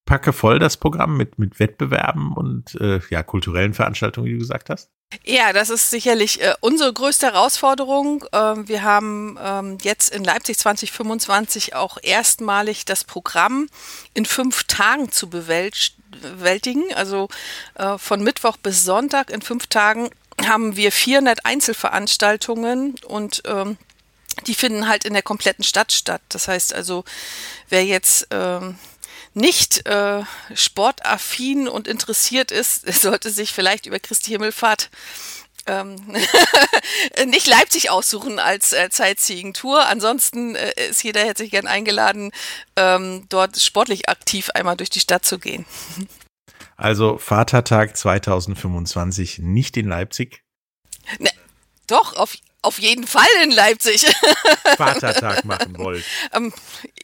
Packe 0.04 0.32
voll 0.32 0.58
das 0.58 0.76
Programm 0.76 1.16
mit, 1.16 1.38
mit 1.38 1.58
Wettbewerben 1.58 2.32
und 2.32 2.74
äh, 2.80 3.00
ja, 3.10 3.22
kulturellen 3.22 3.74
Veranstaltungen, 3.74 4.26
wie 4.26 4.32
du 4.32 4.38
gesagt 4.38 4.70
hast. 4.70 4.90
Ja, 5.24 5.54
das 5.54 5.70
ist 5.70 5.88
sicherlich 5.88 6.42
äh, 6.42 6.54
unsere 6.60 6.92
größte 6.92 7.26
Herausforderung. 7.26 8.26
Ähm, 8.32 8.68
wir 8.68 8.82
haben 8.82 9.38
ähm, 9.42 9.78
jetzt 9.80 10.10
in 10.10 10.22
Leipzig 10.22 10.58
2025 10.58 11.74
auch 11.74 11.96
erstmalig 12.02 12.84
das 12.84 13.04
Programm 13.04 13.70
in 14.12 14.26
fünf 14.26 14.64
Tagen 14.64 15.10
zu 15.10 15.30
bewältigen. 15.30 16.92
Also 16.94 17.28
äh, 17.74 17.96
von 17.96 18.22
Mittwoch 18.22 18.58
bis 18.58 18.84
Sonntag 18.84 19.30
in 19.30 19.40
fünf 19.40 19.66
Tagen 19.68 20.10
haben 20.46 20.76
wir 20.76 20.92
400 20.92 21.46
Einzelveranstaltungen 21.46 22.96
und 23.06 23.42
ähm, 23.46 23.78
die 24.46 24.54
finden 24.54 24.88
halt 24.88 25.04
in 25.04 25.14
der 25.14 25.22
kompletten 25.22 25.64
Stadt 25.64 25.92
statt. 25.92 26.20
Das 26.28 26.48
heißt 26.48 26.74
also, 26.74 27.04
wer 27.70 27.84
jetzt 27.84 28.28
ähm, 28.30 28.78
nicht 29.38 29.86
äh, 29.86 30.22
sportaffin 30.54 31.68
und 31.68 31.88
interessiert 31.88 32.50
ist, 32.50 32.92
sollte 33.00 33.30
sich 33.30 33.52
vielleicht 33.52 33.86
über 33.86 33.98
Christi 33.98 34.30
Himmelfahrt 34.32 34.90
ähm, 35.66 35.96
nicht 37.26 37.46
Leipzig 37.46 37.90
aussuchen 37.90 38.38
als 38.38 38.72
äh, 38.72 38.88
Sightseeing-Tour. 38.90 39.86
Ansonsten 39.86 40.56
äh, 40.56 40.72
ist 40.88 41.02
jeder 41.02 41.20
herzlich 41.20 41.50
gern 41.50 41.66
eingeladen, 41.66 42.32
ähm, 42.76 43.26
dort 43.28 43.58
sportlich 43.58 44.08
aktiv 44.08 44.50
einmal 44.54 44.76
durch 44.76 44.90
die 44.90 45.00
Stadt 45.00 45.24
zu 45.24 45.38
gehen. 45.38 45.66
Also 46.80 47.18
Vatertag 47.18 47.96
2025 47.96 49.40
nicht 49.40 49.76
in 49.76 49.88
Leipzig. 49.88 50.44
Ne, 51.18 51.28
doch, 51.88 52.14
auf, 52.14 52.36
auf 52.62 52.78
jeden 52.78 53.06
Fall 53.06 53.26
in 53.44 53.50
Leipzig. 53.50 54.04
Vatertag 54.76 55.44
machen 55.44 55.78
wollt. 55.78 56.04
ähm, 56.32 56.52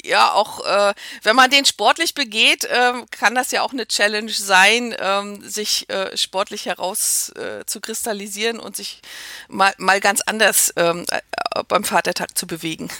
ja, 0.04 0.32
auch 0.32 0.64
äh, 0.66 0.94
wenn 1.22 1.36
man 1.36 1.50
den 1.50 1.64
sportlich 1.64 2.14
begeht, 2.14 2.68
ähm, 2.70 3.06
kann 3.10 3.34
das 3.34 3.50
ja 3.52 3.62
auch 3.62 3.72
eine 3.72 3.86
Challenge 3.86 4.32
sein, 4.32 4.94
ähm, 4.98 5.42
sich 5.48 5.88
äh, 5.90 6.16
sportlich 6.16 6.66
heraus 6.66 7.30
äh, 7.30 7.64
zu 7.66 7.80
kristallisieren 7.80 8.58
und 8.58 8.76
sich 8.76 9.00
mal, 9.48 9.72
mal 9.78 10.00
ganz 10.00 10.20
anders 10.22 10.72
ähm, 10.76 11.04
äh, 11.10 11.20
beim 11.68 11.84
Vatertag 11.84 12.36
zu 12.36 12.46
bewegen. 12.46 12.90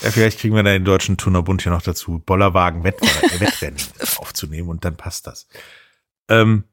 Ja, 0.00 0.10
vielleicht 0.10 0.40
kriegen 0.40 0.54
wir 0.54 0.62
da 0.62 0.70
den 0.70 0.84
Deutschen 0.84 1.16
Turnerbund 1.16 1.64
ja 1.64 1.70
noch 1.70 1.82
dazu, 1.82 2.18
Bollerwagen 2.24 2.82
Wettrennen 2.84 3.80
aufzunehmen 4.16 4.68
und 4.68 4.84
dann 4.84 4.96
passt 4.96 5.26
das. 5.26 5.46
Ähm, 6.28 6.64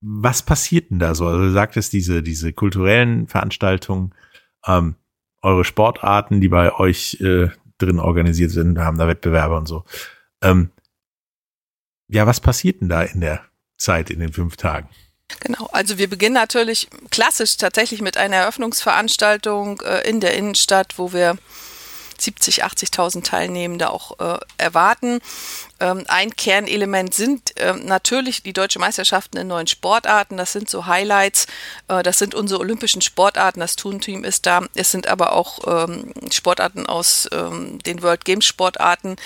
was 0.00 0.42
passiert 0.42 0.90
denn 0.90 0.98
da 0.98 1.14
so? 1.14 1.26
Also 1.26 1.40
du 1.40 1.50
sagtest 1.50 1.92
diese, 1.92 2.22
diese 2.22 2.52
kulturellen 2.52 3.28
Veranstaltungen, 3.28 4.14
ähm, 4.66 4.96
eure 5.42 5.64
Sportarten, 5.64 6.40
die 6.40 6.48
bei 6.48 6.74
euch 6.74 7.20
äh, 7.20 7.48
drin 7.78 7.98
organisiert 7.98 8.50
sind, 8.50 8.78
haben 8.78 8.98
da 8.98 9.08
Wettbewerbe 9.08 9.56
und 9.56 9.66
so. 9.66 9.84
Ähm, 10.42 10.70
ja, 12.08 12.26
was 12.26 12.40
passiert 12.40 12.80
denn 12.80 12.88
da 12.88 13.02
in 13.02 13.20
der 13.20 13.42
Zeit, 13.78 14.10
in 14.10 14.20
den 14.20 14.32
fünf 14.32 14.56
Tagen? 14.56 14.88
Genau, 15.40 15.66
also 15.72 15.96
wir 15.96 16.10
beginnen 16.10 16.34
natürlich 16.34 16.88
klassisch 17.10 17.56
tatsächlich 17.56 18.02
mit 18.02 18.16
einer 18.16 18.36
Eröffnungsveranstaltung 18.36 19.80
äh, 19.82 20.08
in 20.08 20.20
der 20.20 20.36
Innenstadt, 20.36 20.98
wo 20.98 21.12
wir 21.12 21.36
70, 22.20 22.64
80.000 22.64 23.24
Teilnehmende 23.24 23.90
auch 23.90 24.18
äh, 24.18 24.38
erwarten. 24.58 25.20
Ähm, 25.80 26.04
ein 26.08 26.34
Kernelement 26.36 27.14
sind 27.14 27.56
äh, 27.58 27.72
natürlich 27.74 28.42
die 28.42 28.52
deutsche 28.52 28.78
Meisterschaften 28.78 29.38
in 29.38 29.48
neuen 29.48 29.66
Sportarten. 29.66 30.36
Das 30.36 30.52
sind 30.52 30.68
so 30.68 30.86
Highlights. 30.86 31.46
Äh, 31.88 32.02
das 32.02 32.18
sind 32.18 32.34
unsere 32.34 32.60
olympischen 32.60 33.02
Sportarten. 33.02 33.60
Das 33.60 33.76
Turnteam 33.76 34.24
ist 34.24 34.46
da. 34.46 34.66
Es 34.74 34.90
sind 34.90 35.06
aber 35.08 35.32
auch 35.32 35.60
ähm, 35.66 36.12
Sportarten 36.30 36.86
aus 36.86 37.28
ähm, 37.32 37.78
den 37.80 38.02
World 38.02 38.24
Games 38.24 38.44
Sportarten. 38.44 39.16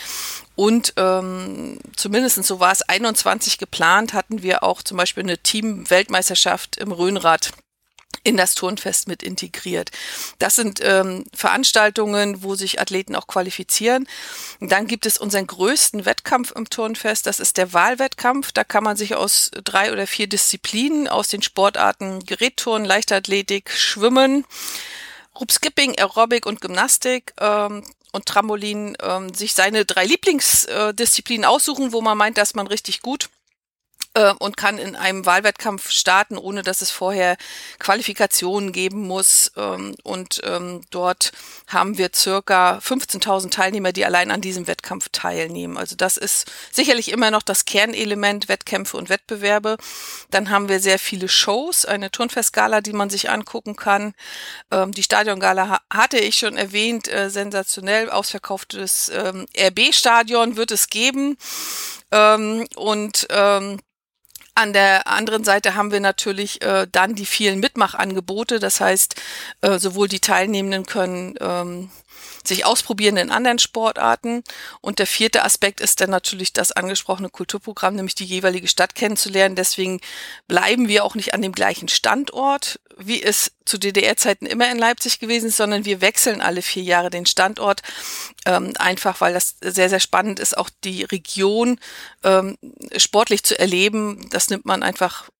Und 0.56 0.94
ähm, 0.96 1.80
zumindest 1.96 2.44
so 2.44 2.60
war 2.60 2.70
es 2.70 2.82
21 2.82 3.58
geplant, 3.58 4.12
hatten 4.12 4.42
wir 4.42 4.62
auch 4.62 4.82
zum 4.82 4.96
Beispiel 4.96 5.24
eine 5.24 5.38
Team-Weltmeisterschaft 5.38 6.76
im 6.76 6.92
Rhönrad 6.92 7.50
in 8.25 8.37
das 8.38 8.54
Turnfest 8.54 9.07
mit 9.07 9.23
integriert. 9.23 9.90
Das 10.38 10.57
sind 10.57 10.81
ähm, 10.83 11.25
Veranstaltungen, 11.35 12.43
wo 12.43 12.54
sich 12.54 12.81
Athleten 12.81 13.14
auch 13.14 13.26
qualifizieren. 13.26 14.09
Und 14.61 14.73
dann 14.73 14.87
gibt 14.87 15.07
es 15.07 15.19
unseren 15.19 15.47
größten 15.47 16.07
Wettkampf 16.07 16.50
im 16.52 16.69
Turnfest, 16.69 17.26
das 17.26 17.38
ist 17.38 17.59
der 17.59 17.73
Wahlwettkampf. 17.73 18.50
Da 18.52 18.64
kann 18.64 18.83
man 18.83 18.97
sich 18.97 19.14
aus 19.14 19.50
drei 19.62 19.93
oder 19.93 20.07
vier 20.07 20.26
Disziplinen 20.26 21.07
aus 21.07 21.28
den 21.28 21.43
Sportarten 21.43 22.25
Gerätturnen, 22.25 22.87
Leichtathletik, 22.87 23.71
Schwimmen, 23.71 24.45
Rupskipping, 25.38 25.99
Aerobic 25.99 26.47
und 26.47 26.62
Gymnastik 26.62 27.35
ähm, 27.38 27.85
und 28.12 28.26
Trampolin 28.26 28.97
ähm, 29.02 29.35
sich 29.35 29.52
seine 29.52 29.85
drei 29.85 30.07
Lieblingsdisziplinen 30.07 31.45
aussuchen, 31.45 31.93
wo 31.93 32.00
man 32.00 32.16
meint, 32.16 32.38
dass 32.38 32.54
man 32.54 32.66
richtig 32.66 33.02
gut 33.02 33.28
äh, 34.14 34.33
und 34.38 34.56
kann 34.56 34.78
in 34.78 34.97
einem 34.97 35.26
Wahlwettkampf 35.26 35.90
starten, 35.90 36.38
ohne 36.38 36.62
dass 36.62 36.83
es 36.83 36.90
vorher 36.90 37.37
Qualifikationen 37.78 38.73
geben 38.73 39.06
muss. 39.06 39.52
Ähm, 39.56 39.97
und 40.02 40.40
ähm, 40.44 40.83
dort 40.90 41.33
haben 41.66 41.99
wir 41.99 42.11
circa 42.14 42.78
15.000 42.78 43.50
Teilnehmer, 43.50 43.92
die 43.92 44.04
allein 44.04 44.30
an 44.30 44.40
diesem 44.40 44.66
Wettkampf 44.66 45.09
teilnehmen. 45.11 45.76
Also 45.76 45.97
das 45.97 46.16
ist 46.16 46.50
sicherlich 46.71 47.11
immer 47.11 47.30
noch 47.30 47.42
das 47.42 47.64
Kernelement 47.64 48.49
Wettkämpfe 48.49 48.97
und 48.97 49.09
Wettbewerbe. 49.09 49.76
Dann 50.30 50.50
haben 50.50 50.68
wir 50.68 50.80
sehr 50.80 50.99
viele 50.99 51.28
Shows, 51.28 51.85
eine 51.85 52.11
Turnfestgala, 52.11 52.80
die 52.80 52.92
man 52.92 53.11
sich 53.11 53.30
angucken 53.30 53.76
kann. 53.76 54.14
Ähm, 54.71 54.92
die 54.92 55.02
Stadiongala 55.02 55.80
hatte 55.92 56.18
ich 56.18 56.37
schon 56.37 56.56
erwähnt, 56.56 57.09
äh, 57.09 57.30
sensationell 57.30 58.11
ausverkauftes 58.11 59.11
RB-Stadion 59.11 60.56
wird 60.56 60.71
es 60.71 60.88
geben. 60.88 61.37
und 62.11 63.26
an 64.54 64.73
der 64.73 65.06
anderen 65.08 65.44
Seite 65.44 65.75
haben 65.75 65.90
wir 65.90 66.00
natürlich 66.00 66.62
äh, 66.62 66.87
dann 66.90 67.14
die 67.14 67.26
vielen 67.26 67.61
Mitmachangebote. 67.61 68.61
Das 68.61 68.80
heißt, 68.80 69.16
äh, 69.62 69.78
sowohl 69.78 70.08
die 70.08 70.20
Teilnehmenden 70.20 70.87
können 70.87 71.34
ähm, 71.40 71.90
sich 72.46 72.64
ausprobieren 72.64 73.16
in 73.16 73.30
anderen 73.30 73.58
Sportarten. 73.58 74.42
Und 74.80 74.98
der 74.98 75.06
vierte 75.06 75.44
Aspekt 75.44 75.80
ist 75.80 76.00
dann 76.00 76.10
natürlich 76.10 76.52
das 76.52 76.72
angesprochene 76.72 77.30
Kulturprogramm, 77.30 77.96
nämlich 77.96 78.14
die 78.14 78.24
jeweilige 78.24 78.68
Stadt 78.68 78.94
kennenzulernen. 78.94 79.56
Deswegen 79.56 80.00
bleiben 80.46 80.88
wir 80.88 81.04
auch 81.04 81.14
nicht 81.14 81.34
an 81.34 81.42
dem 81.42 81.52
gleichen 81.52 81.88
Standort, 81.88 82.80
wie 82.96 83.22
es 83.22 83.52
zu 83.64 83.78
DDR-Zeiten 83.78 84.46
immer 84.46 84.70
in 84.70 84.78
Leipzig 84.78 85.18
gewesen 85.18 85.48
ist, 85.48 85.56
sondern 85.56 85.84
wir 85.84 86.00
wechseln 86.00 86.40
alle 86.40 86.62
vier 86.62 86.82
Jahre 86.82 87.10
den 87.10 87.26
Standort, 87.26 87.82
ähm, 88.46 88.72
einfach 88.78 89.20
weil 89.20 89.32
das 89.32 89.56
sehr, 89.60 89.88
sehr 89.88 90.00
spannend 90.00 90.38
ist, 90.38 90.56
auch 90.56 90.70
die 90.84 91.04
Region 91.04 91.80
ähm, 92.22 92.58
sportlich 92.96 93.42
zu 93.42 93.58
erleben. 93.58 94.28
Das 94.30 94.50
nimmt 94.50 94.66
man 94.66 94.82
einfach 94.82 95.30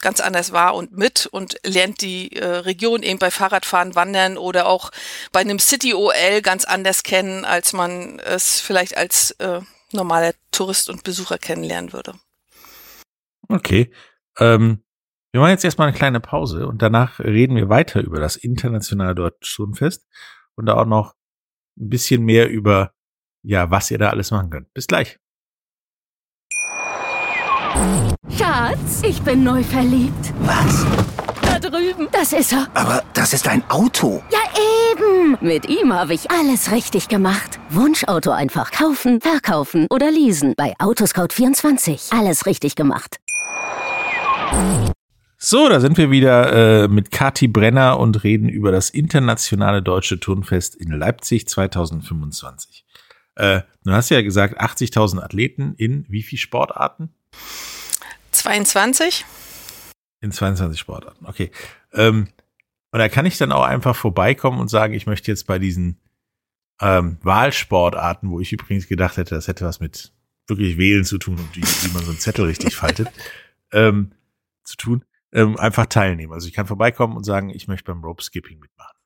ganz 0.00 0.20
anders 0.20 0.52
wahr 0.52 0.74
und 0.74 0.92
mit 0.92 1.26
und 1.26 1.56
lernt 1.64 2.00
die 2.00 2.34
äh, 2.36 2.44
Region 2.44 3.02
eben 3.02 3.18
bei 3.18 3.30
Fahrradfahren, 3.30 3.94
Wandern 3.94 4.36
oder 4.36 4.66
auch 4.66 4.90
bei 5.32 5.40
einem 5.40 5.58
City 5.58 5.94
OL 5.94 6.42
ganz 6.42 6.64
anders 6.64 7.02
kennen, 7.02 7.44
als 7.44 7.72
man 7.72 8.18
es 8.20 8.60
vielleicht 8.60 8.96
als 8.96 9.32
äh, 9.32 9.60
normaler 9.92 10.34
Tourist 10.50 10.90
und 10.90 11.04
Besucher 11.04 11.38
kennenlernen 11.38 11.92
würde. 11.92 12.14
Okay. 13.48 13.92
Ähm, 14.38 14.84
wir 15.32 15.40
machen 15.40 15.50
jetzt 15.50 15.64
erstmal 15.64 15.88
eine 15.88 15.96
kleine 15.96 16.20
Pause 16.20 16.66
und 16.66 16.80
danach 16.80 17.18
reden 17.18 17.56
wir 17.56 17.68
weiter 17.68 18.00
über 18.02 18.20
das 18.20 18.36
internationale 18.36 19.14
Deutschschulfest 19.14 20.06
und 20.54 20.70
auch 20.70 20.86
noch 20.86 21.14
ein 21.76 21.88
bisschen 21.88 22.22
mehr 22.22 22.48
über, 22.48 22.92
ja, 23.42 23.70
was 23.70 23.90
ihr 23.90 23.98
da 23.98 24.10
alles 24.10 24.30
machen 24.30 24.50
könnt. 24.50 24.72
Bis 24.74 24.86
gleich. 24.86 25.18
Schatz, 28.30 29.02
ich 29.06 29.20
bin 29.22 29.44
neu 29.44 29.62
verliebt. 29.62 30.32
Was? 30.40 30.86
Da 31.42 31.58
drüben. 31.58 32.08
Das 32.10 32.32
ist 32.32 32.52
er. 32.52 32.68
Aber 32.74 33.02
das 33.12 33.32
ist 33.34 33.46
ein 33.46 33.62
Auto. 33.68 34.22
Ja, 34.32 34.38
eben. 34.92 35.36
Mit 35.40 35.68
ihm 35.68 35.92
habe 35.92 36.14
ich 36.14 36.30
alles 36.30 36.72
richtig 36.72 37.08
gemacht. 37.08 37.60
Wunschauto 37.68 38.30
einfach 38.30 38.70
kaufen, 38.72 39.20
verkaufen 39.20 39.86
oder 39.90 40.10
leasen. 40.10 40.54
Bei 40.56 40.74
Autoscout24. 40.78 42.18
Alles 42.18 42.46
richtig 42.46 42.76
gemacht. 42.76 43.18
So, 45.36 45.68
da 45.68 45.78
sind 45.80 45.98
wir 45.98 46.10
wieder 46.10 46.84
äh, 46.84 46.88
mit 46.88 47.10
Kati 47.10 47.46
Brenner 47.46 48.00
und 48.00 48.24
reden 48.24 48.48
über 48.48 48.72
das 48.72 48.88
internationale 48.88 49.82
deutsche 49.82 50.18
Turnfest 50.18 50.74
in 50.74 50.90
Leipzig 50.90 51.46
2025. 51.46 52.86
Äh, 53.36 53.60
du 53.84 53.92
hast 53.92 54.08
ja 54.08 54.22
gesagt, 54.22 54.60
80.000 54.60 55.20
Athleten 55.22 55.74
in 55.76 56.06
wie 56.08 56.22
viel 56.22 56.38
Sportarten? 56.38 57.10
22. 58.44 59.24
In 60.20 60.30
22 60.30 60.78
Sportarten, 60.78 61.24
okay. 61.24 61.50
Ähm, 61.94 62.28
und 62.90 62.98
da 62.98 63.08
kann 63.08 63.24
ich 63.24 63.38
dann 63.38 63.52
auch 63.52 63.64
einfach 63.64 63.96
vorbeikommen 63.96 64.60
und 64.60 64.68
sagen, 64.68 64.92
ich 64.92 65.06
möchte 65.06 65.30
jetzt 65.30 65.46
bei 65.46 65.58
diesen 65.58 65.98
ähm, 66.78 67.16
Wahlsportarten, 67.22 68.28
wo 68.28 68.40
ich 68.40 68.52
übrigens 68.52 68.86
gedacht 68.86 69.16
hätte, 69.16 69.34
das 69.34 69.48
hätte 69.48 69.64
was 69.64 69.80
mit 69.80 70.12
wirklich 70.46 70.76
Wählen 70.76 71.06
zu 71.06 71.16
tun 71.16 71.38
und 71.38 71.56
wie, 71.56 71.62
wie 71.62 71.94
man 71.94 72.04
so 72.04 72.10
einen 72.10 72.20
Zettel 72.20 72.44
richtig 72.44 72.76
faltet, 72.76 73.08
ähm, 73.72 74.12
zu 74.62 74.76
tun, 74.76 75.04
ähm, 75.32 75.56
einfach 75.56 75.86
teilnehmen. 75.86 76.34
Also 76.34 76.46
ich 76.46 76.52
kann 76.52 76.66
vorbeikommen 76.66 77.16
und 77.16 77.24
sagen, 77.24 77.48
ich 77.48 77.66
möchte 77.66 77.90
beim 77.90 78.04
Rope 78.04 78.22
Skipping 78.22 78.60
mitmachen. 78.60 78.98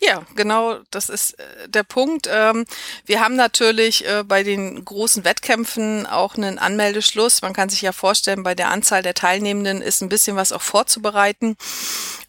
Ja, 0.00 0.24
genau, 0.34 0.78
das 0.90 1.08
ist 1.08 1.38
äh, 1.38 1.68
der 1.68 1.82
Punkt. 1.82 2.28
Ähm, 2.30 2.64
wir 3.04 3.20
haben 3.20 3.36
natürlich 3.36 4.06
äh, 4.06 4.24
bei 4.24 4.42
den 4.42 4.84
großen 4.84 5.24
Wettkämpfen 5.24 6.06
auch 6.06 6.36
einen 6.36 6.58
Anmeldeschluss. 6.58 7.42
Man 7.42 7.52
kann 7.52 7.68
sich 7.68 7.82
ja 7.82 7.92
vorstellen, 7.92 8.42
bei 8.42 8.54
der 8.54 8.70
Anzahl 8.70 9.02
der 9.02 9.14
Teilnehmenden 9.14 9.82
ist 9.82 10.00
ein 10.00 10.08
bisschen 10.08 10.36
was 10.36 10.52
auch 10.52 10.62
vorzubereiten. 10.62 11.56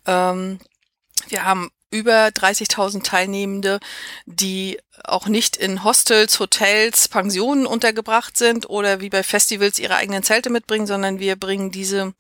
Ähm, 0.06 0.60
wir 1.30 1.46
haben 1.46 1.70
über 1.92 2.28
30.000 2.28 3.04
Teilnehmende, 3.04 3.80
die 4.26 4.80
auch 5.04 5.28
nicht 5.28 5.56
in 5.56 5.84
Hostels, 5.84 6.40
Hotels, 6.40 7.08
Pensionen 7.08 7.66
untergebracht 7.66 8.38
sind 8.38 8.70
oder 8.70 9.00
wie 9.02 9.10
bei 9.10 9.24
Festivals 9.24 9.80
ihre 9.80 9.96
eigenen 9.96 10.24
Zelte 10.24 10.50
mitbringen, 10.50 10.88
sondern 10.88 11.20
wir 11.20 11.36
bringen 11.36 11.72
diese 11.72 12.14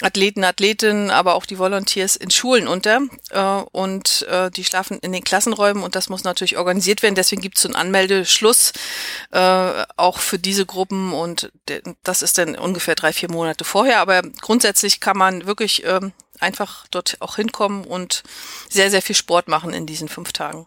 Athleten, 0.00 0.44
Athletinnen, 0.44 1.10
aber 1.10 1.34
auch 1.34 1.46
die 1.46 1.58
Volunteers 1.58 2.16
in 2.16 2.30
Schulen 2.30 2.68
unter 2.68 3.00
äh, 3.30 3.62
und 3.72 4.26
äh, 4.28 4.50
die 4.50 4.64
schlafen 4.64 4.98
in 5.00 5.12
den 5.12 5.24
Klassenräumen 5.24 5.82
und 5.82 5.94
das 5.94 6.08
muss 6.08 6.24
natürlich 6.24 6.56
organisiert 6.56 7.02
werden. 7.02 7.14
Deswegen 7.14 7.42
gibt 7.42 7.56
es 7.56 7.62
so 7.62 7.68
einen 7.68 7.76
Anmeldeschluss 7.76 8.72
äh, 9.32 9.84
auch 9.96 10.18
für 10.18 10.38
diese 10.38 10.66
Gruppen 10.66 11.12
und 11.12 11.50
das 12.04 12.22
ist 12.22 12.38
dann 12.38 12.56
ungefähr 12.56 12.94
drei, 12.94 13.12
vier 13.12 13.30
Monate 13.30 13.64
vorher. 13.64 14.00
Aber 14.00 14.22
grundsätzlich 14.40 15.00
kann 15.00 15.18
man 15.18 15.46
wirklich 15.46 15.84
ähm, 15.84 16.12
einfach 16.40 16.86
dort 16.90 17.16
auch 17.20 17.36
hinkommen 17.36 17.84
und 17.84 18.22
sehr, 18.68 18.90
sehr 18.90 19.02
viel 19.02 19.16
Sport 19.16 19.48
machen 19.48 19.72
in 19.72 19.86
diesen 19.86 20.08
fünf 20.08 20.32
Tagen. 20.32 20.66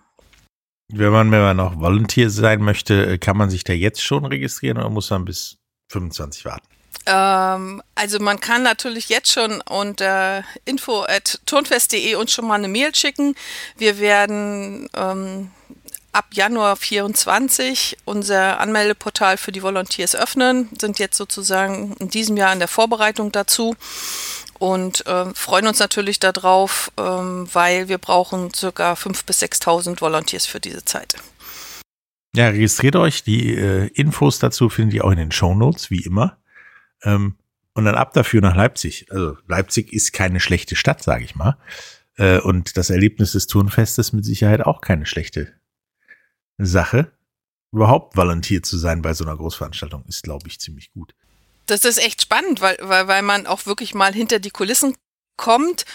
Wenn 0.93 1.11
man, 1.11 1.31
wenn 1.31 1.41
man 1.41 1.57
noch 1.57 1.79
Volunteer 1.79 2.29
sein 2.29 2.61
möchte, 2.61 3.17
kann 3.17 3.37
man 3.37 3.49
sich 3.49 3.63
da 3.63 3.73
jetzt 3.73 4.01
schon 4.01 4.25
registrieren 4.25 4.77
oder 4.77 4.89
muss 4.89 5.09
man 5.09 5.23
bis 5.23 5.57
25 5.89 6.43
warten? 6.45 6.67
Ähm, 7.05 7.81
also 7.95 8.19
man 8.19 8.39
kann 8.39 8.63
natürlich 8.63 9.09
jetzt 9.09 9.31
schon 9.31 9.61
unter 9.61 10.43
info 10.65 11.03
at 11.03 11.39
turnfest.de 11.45 12.15
uns 12.15 12.31
schon 12.31 12.47
mal 12.47 12.55
eine 12.55 12.67
Mail 12.67 12.93
schicken. 12.93 13.35
Wir 13.77 13.99
werden 13.99 14.89
ähm, 14.93 15.51
ab 16.11 16.25
Januar 16.31 16.75
24 16.75 17.97
unser 18.05 18.59
Anmeldeportal 18.59 19.37
für 19.37 19.51
die 19.51 19.63
Volunteers 19.63 20.15
öffnen, 20.15 20.69
sind 20.79 20.99
jetzt 20.99 21.17
sozusagen 21.17 21.95
in 21.99 22.09
diesem 22.09 22.37
Jahr 22.37 22.53
in 22.53 22.59
der 22.59 22.67
Vorbereitung 22.67 23.31
dazu 23.31 23.75
und 24.61 25.07
äh, 25.07 25.33
freuen 25.33 25.65
uns 25.65 25.79
natürlich 25.79 26.19
darauf, 26.19 26.91
ähm, 26.95 27.47
weil 27.51 27.87
wir 27.87 27.97
brauchen 27.97 28.53
circa 28.53 28.93
5.000 28.93 29.25
bis 29.25 29.41
6.000 29.41 30.01
Volunteers 30.01 30.45
für 30.45 30.59
diese 30.59 30.85
Zeit. 30.85 31.15
Ja, 32.35 32.49
registriert 32.49 32.95
euch. 32.95 33.23
Die 33.23 33.55
äh, 33.55 33.87
Infos 33.87 34.37
dazu 34.37 34.69
findet 34.69 34.93
ihr 34.93 35.03
auch 35.03 35.09
in 35.09 35.17
den 35.17 35.31
Show 35.31 35.55
Notes, 35.55 35.89
wie 35.89 36.03
immer. 36.03 36.37
Ähm, 37.01 37.37
und 37.73 37.85
dann 37.85 37.95
ab 37.95 38.13
dafür 38.13 38.41
nach 38.41 38.55
Leipzig. 38.55 39.07
Also 39.09 39.35
Leipzig 39.47 39.91
ist 39.91 40.13
keine 40.13 40.39
schlechte 40.39 40.75
Stadt, 40.75 41.01
sage 41.01 41.23
ich 41.23 41.35
mal. 41.35 41.57
Äh, 42.17 42.39
und 42.39 42.77
das 42.77 42.91
Erlebnis 42.91 43.31
des 43.31 43.47
Turnfestes 43.47 44.13
mit 44.13 44.25
Sicherheit 44.25 44.61
auch 44.61 44.81
keine 44.81 45.07
schlechte 45.07 45.51
Sache. 46.59 47.11
Überhaupt 47.71 48.15
volontiert 48.15 48.67
zu 48.67 48.77
sein 48.77 49.01
bei 49.01 49.15
so 49.15 49.23
einer 49.23 49.37
Großveranstaltung 49.37 50.05
ist, 50.07 50.21
glaube 50.21 50.47
ich, 50.47 50.59
ziemlich 50.59 50.91
gut. 50.91 51.15
Das 51.71 51.85
ist 51.85 51.99
echt 51.99 52.21
spannend, 52.21 52.59
weil, 52.59 52.77
weil, 52.81 53.07
weil 53.07 53.21
man 53.21 53.47
auch 53.47 53.65
wirklich 53.65 53.93
mal 53.93 54.13
hinter 54.13 54.39
die 54.39 54.49
Kulissen 54.49 54.97
kommt 55.37 55.85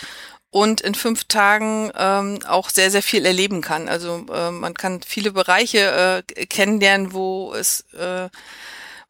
und 0.48 0.80
in 0.80 0.94
fünf 0.94 1.24
Tagen 1.24 1.92
ähm, 1.94 2.38
auch 2.46 2.70
sehr, 2.70 2.90
sehr 2.90 3.02
viel 3.02 3.26
erleben 3.26 3.60
kann. 3.60 3.86
Also 3.86 4.24
äh, 4.32 4.50
man 4.50 4.72
kann 4.72 5.02
viele 5.02 5.32
Bereiche 5.32 6.24
äh, 6.26 6.46
kennenlernen, 6.46 7.12
wo 7.12 7.52
es, 7.52 7.82
äh, 7.92 8.30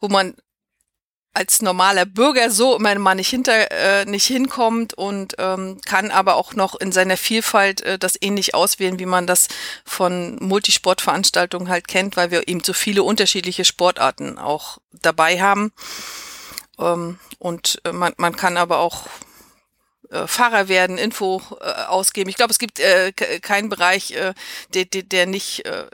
wo 0.00 0.08
man 0.08 0.34
als 1.34 1.62
normaler 1.62 2.04
Bürger 2.04 2.50
so 2.50 2.74
immer 2.74 2.94
mal 2.96 3.14
nicht 3.14 3.28
hinter 3.28 3.70
äh, 3.70 4.04
nicht 4.04 4.26
hinkommt 4.26 4.94
und 4.94 5.36
ähm, 5.38 5.80
kann 5.84 6.10
aber 6.10 6.34
auch 6.34 6.54
noch 6.54 6.74
in 6.74 6.90
seiner 6.90 7.16
Vielfalt 7.16 7.82
äh, 7.82 7.96
das 7.96 8.16
ähnlich 8.20 8.56
auswählen, 8.56 8.98
wie 8.98 9.06
man 9.06 9.28
das 9.28 9.46
von 9.84 10.36
Multisportveranstaltungen 10.40 11.68
halt 11.68 11.86
kennt, 11.86 12.16
weil 12.16 12.32
wir 12.32 12.48
eben 12.48 12.64
so 12.64 12.72
viele 12.72 13.04
unterschiedliche 13.04 13.64
Sportarten 13.64 14.38
auch 14.38 14.78
dabei 14.90 15.40
haben. 15.40 15.72
Ähm, 16.78 17.18
und 17.38 17.80
äh, 17.84 17.92
man, 17.92 18.12
man 18.16 18.36
kann 18.36 18.56
aber 18.56 18.78
auch 18.78 19.06
äh, 20.10 20.26
Fahrer 20.26 20.68
werden, 20.68 20.98
Info 20.98 21.42
äh, 21.60 21.84
ausgeben. 21.86 22.30
Ich 22.30 22.36
glaube, 22.36 22.52
es 22.52 22.58
gibt 22.58 22.80
äh, 22.80 23.12
keinen 23.12 23.68
Bereich, 23.68 24.12
äh, 24.12 24.34
der, 24.74 24.84
der, 24.84 25.02
der 25.02 25.26
nicht 25.26 25.66
äh, 25.66 25.86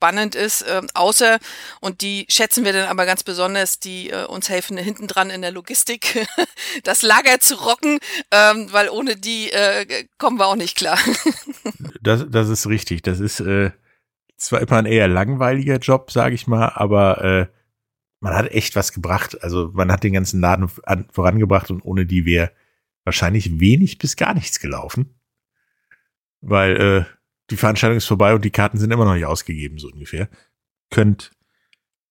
spannend 0.00 0.34
ist, 0.34 0.62
äh, 0.62 0.80
außer, 0.94 1.38
und 1.80 2.00
die 2.00 2.24
schätzen 2.28 2.64
wir 2.64 2.72
dann 2.72 2.88
aber 2.88 3.04
ganz 3.04 3.22
besonders, 3.22 3.78
die 3.78 4.10
äh, 4.10 4.24
uns 4.24 4.48
helfen 4.48 4.78
hinten 4.78 5.06
dran 5.06 5.28
in 5.28 5.42
der 5.42 5.52
Logistik, 5.52 6.26
das 6.84 7.02
Lager 7.02 7.38
zu 7.38 7.56
rocken, 7.56 7.98
ähm, 8.30 8.72
weil 8.72 8.88
ohne 8.88 9.16
die 9.16 9.52
äh, 9.52 10.06
kommen 10.16 10.38
wir 10.38 10.46
auch 10.46 10.56
nicht 10.56 10.76
klar. 10.76 10.98
das, 12.00 12.24
das 12.28 12.48
ist 12.48 12.66
richtig. 12.66 13.02
Das 13.02 13.20
ist 13.20 13.40
äh, 13.40 13.72
zwar 14.38 14.62
immer 14.62 14.78
ein 14.78 14.86
eher 14.86 15.06
langweiliger 15.06 15.76
Job, 15.76 16.10
sage 16.10 16.34
ich 16.34 16.46
mal, 16.46 16.72
aber 16.74 17.22
äh, 17.22 17.46
man 18.20 18.34
hat 18.34 18.52
echt 18.52 18.76
was 18.76 18.92
gebracht. 18.92 19.42
Also 19.42 19.70
man 19.72 19.90
hat 19.90 20.04
den 20.04 20.12
ganzen 20.12 20.40
Laden 20.40 20.70
an, 20.84 21.08
vorangebracht 21.10 21.70
und 21.70 21.82
ohne 21.82 22.06
die 22.06 22.24
wäre 22.26 22.52
wahrscheinlich 23.04 23.58
wenig 23.58 23.98
bis 23.98 24.16
gar 24.16 24.34
nichts 24.34 24.60
gelaufen. 24.60 25.14
Weil 26.42 26.76
äh, 26.76 27.04
die 27.50 27.56
Veranstaltung 27.56 27.96
ist 27.96 28.06
vorbei 28.06 28.34
und 28.34 28.44
die 28.44 28.50
Karten 28.50 28.78
sind 28.78 28.90
immer 28.90 29.04
noch 29.04 29.14
nicht 29.14 29.26
ausgegeben, 29.26 29.78
so 29.78 29.88
ungefähr. 29.88 30.28
Könnt, 30.90 31.32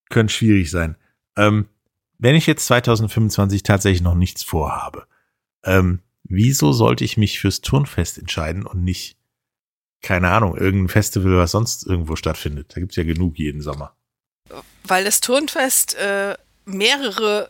könnt 0.09 0.31
schwierig 0.31 0.69
sein. 0.69 0.97
Ähm, 1.37 1.69
wenn 2.17 2.35
ich 2.35 2.47
jetzt 2.47 2.65
2025 2.65 3.63
tatsächlich 3.63 4.01
noch 4.01 4.15
nichts 4.15 4.43
vorhabe, 4.43 5.07
ähm, 5.63 6.01
wieso 6.23 6.73
sollte 6.73 7.05
ich 7.05 7.17
mich 7.17 7.39
fürs 7.39 7.61
Turnfest 7.61 8.17
entscheiden 8.17 8.65
und 8.65 8.83
nicht, 8.83 9.17
keine 10.01 10.29
Ahnung, 10.29 10.57
irgendein 10.57 10.89
Festival, 10.89 11.37
was 11.37 11.51
sonst 11.51 11.85
irgendwo 11.85 12.15
stattfindet? 12.15 12.75
Da 12.75 12.81
gibt's 12.81 12.95
ja 12.95 13.03
genug 13.03 13.37
jeden 13.37 13.61
Sommer. 13.61 13.95
Weil 14.83 15.03
das 15.03 15.21
Turnfest 15.21 15.95
äh, 15.95 16.35
mehrere 16.65 17.49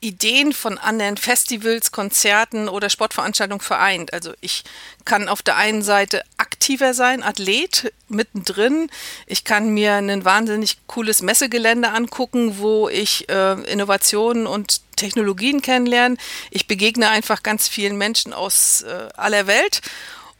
Ideen 0.00 0.52
von 0.52 0.78
anderen 0.78 1.16
Festivals, 1.16 1.90
Konzerten 1.90 2.68
oder 2.68 2.88
Sportveranstaltungen 2.88 3.60
vereint. 3.60 4.12
Also 4.12 4.32
ich 4.40 4.62
kann 5.04 5.28
auf 5.28 5.42
der 5.42 5.56
einen 5.56 5.82
Seite 5.82 6.22
aktiver 6.36 6.94
sein, 6.94 7.24
Athlet 7.24 7.92
mittendrin. 8.08 8.90
Ich 9.26 9.42
kann 9.42 9.70
mir 9.70 9.94
ein 9.94 10.24
wahnsinnig 10.24 10.78
cooles 10.86 11.20
Messegelände 11.20 11.90
angucken, 11.90 12.58
wo 12.58 12.88
ich 12.88 13.28
äh, 13.28 13.60
Innovationen 13.62 14.46
und 14.46 14.82
Technologien 14.94 15.62
kennenlerne. 15.62 16.16
Ich 16.50 16.68
begegne 16.68 17.08
einfach 17.08 17.42
ganz 17.42 17.66
vielen 17.66 17.96
Menschen 17.96 18.32
aus 18.32 18.82
äh, 18.82 19.08
aller 19.16 19.48
Welt 19.48 19.80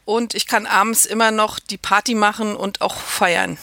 und 0.05 0.35
ich 0.35 0.47
kann 0.47 0.67
abends 0.67 1.05
immer 1.05 1.31
noch 1.31 1.59
die 1.59 1.77
Party 1.77 2.15
machen 2.15 2.55
und 2.55 2.79
auch 2.79 2.95
feiern. 2.95 3.57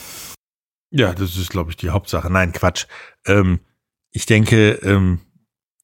Ja, 0.90 1.12
das 1.14 1.36
ist, 1.36 1.50
glaube 1.50 1.70
ich, 1.70 1.76
die 1.76 1.90
Hauptsache. 1.90 2.30
Nein, 2.30 2.52
Quatsch. 2.52 2.86
Ähm, 3.26 3.60
ich 4.12 4.26
denke, 4.26 4.72
ähm, 4.82 5.20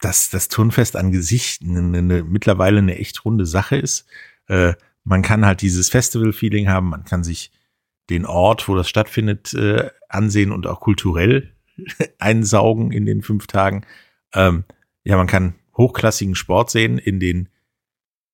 dass 0.00 0.30
das 0.30 0.48
Turnfest 0.48 0.96
an 0.96 1.12
Gesicht 1.12 1.62
eine, 1.62 1.98
eine, 1.98 2.22
mittlerweile 2.22 2.78
eine 2.78 2.98
echt 2.98 3.24
runde 3.24 3.46
Sache 3.46 3.76
ist. 3.76 4.06
Äh, 4.48 4.74
man 5.04 5.22
kann 5.22 5.44
halt 5.44 5.62
dieses 5.62 5.88
Festival-Feeling 5.88 6.68
haben, 6.68 6.90
man 6.90 7.04
kann 7.04 7.24
sich 7.24 7.50
den 8.10 8.26
Ort, 8.26 8.68
wo 8.68 8.74
das 8.74 8.88
stattfindet, 8.88 9.54
äh, 9.54 9.90
ansehen 10.08 10.52
und 10.52 10.66
auch 10.66 10.80
kulturell 10.80 11.52
einsaugen 12.18 12.92
in 12.92 13.06
den 13.06 13.22
fünf 13.22 13.46
Tagen. 13.46 13.84
Ähm, 14.34 14.64
ja, 15.04 15.16
man 15.16 15.26
kann 15.26 15.54
hochklassigen 15.76 16.34
Sport 16.34 16.70
sehen 16.70 16.98
in 16.98 17.20
den 17.20 17.48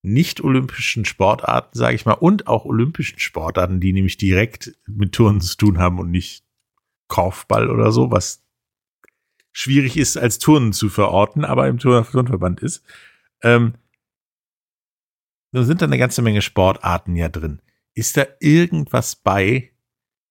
nicht-olympischen 0.03 1.05
Sportarten, 1.05 1.77
sage 1.77 1.97
ich 1.97 2.07
mal, 2.07 2.13
und 2.13 2.47
auch 2.47 2.65
olympischen 2.65 3.19
Sportarten, 3.19 3.81
die 3.81 3.93
nämlich 3.93 4.17
direkt 4.17 4.73
mit 4.87 5.13
Turnen 5.13 5.41
zu 5.41 5.57
tun 5.57 5.79
haben 5.79 5.99
und 5.99 6.11
nicht 6.11 6.45
Korfball 7.09 7.71
oder 7.71 7.91
so, 7.93 8.11
was 8.11 8.45
schwierig 9.53 9.97
ist, 9.97 10.17
als 10.17 10.39
Turnen 10.39 10.73
zu 10.73 10.89
verorten, 10.89 11.45
aber 11.45 11.67
im 11.67 11.79
Turnverband 11.79 12.61
ist. 12.61 12.85
Ähm, 13.43 13.75
da 15.53 15.65
sind 15.65 15.83
da 15.83 15.87
eine 15.87 15.99
ganze 15.99 16.23
Menge 16.23 16.43
Sportarten 16.43 17.17
ja 17.17 17.29
drin. 17.29 17.61
Ist 17.95 18.17
da 18.17 18.27
irgendwas 18.41 19.17
bei 19.17 19.73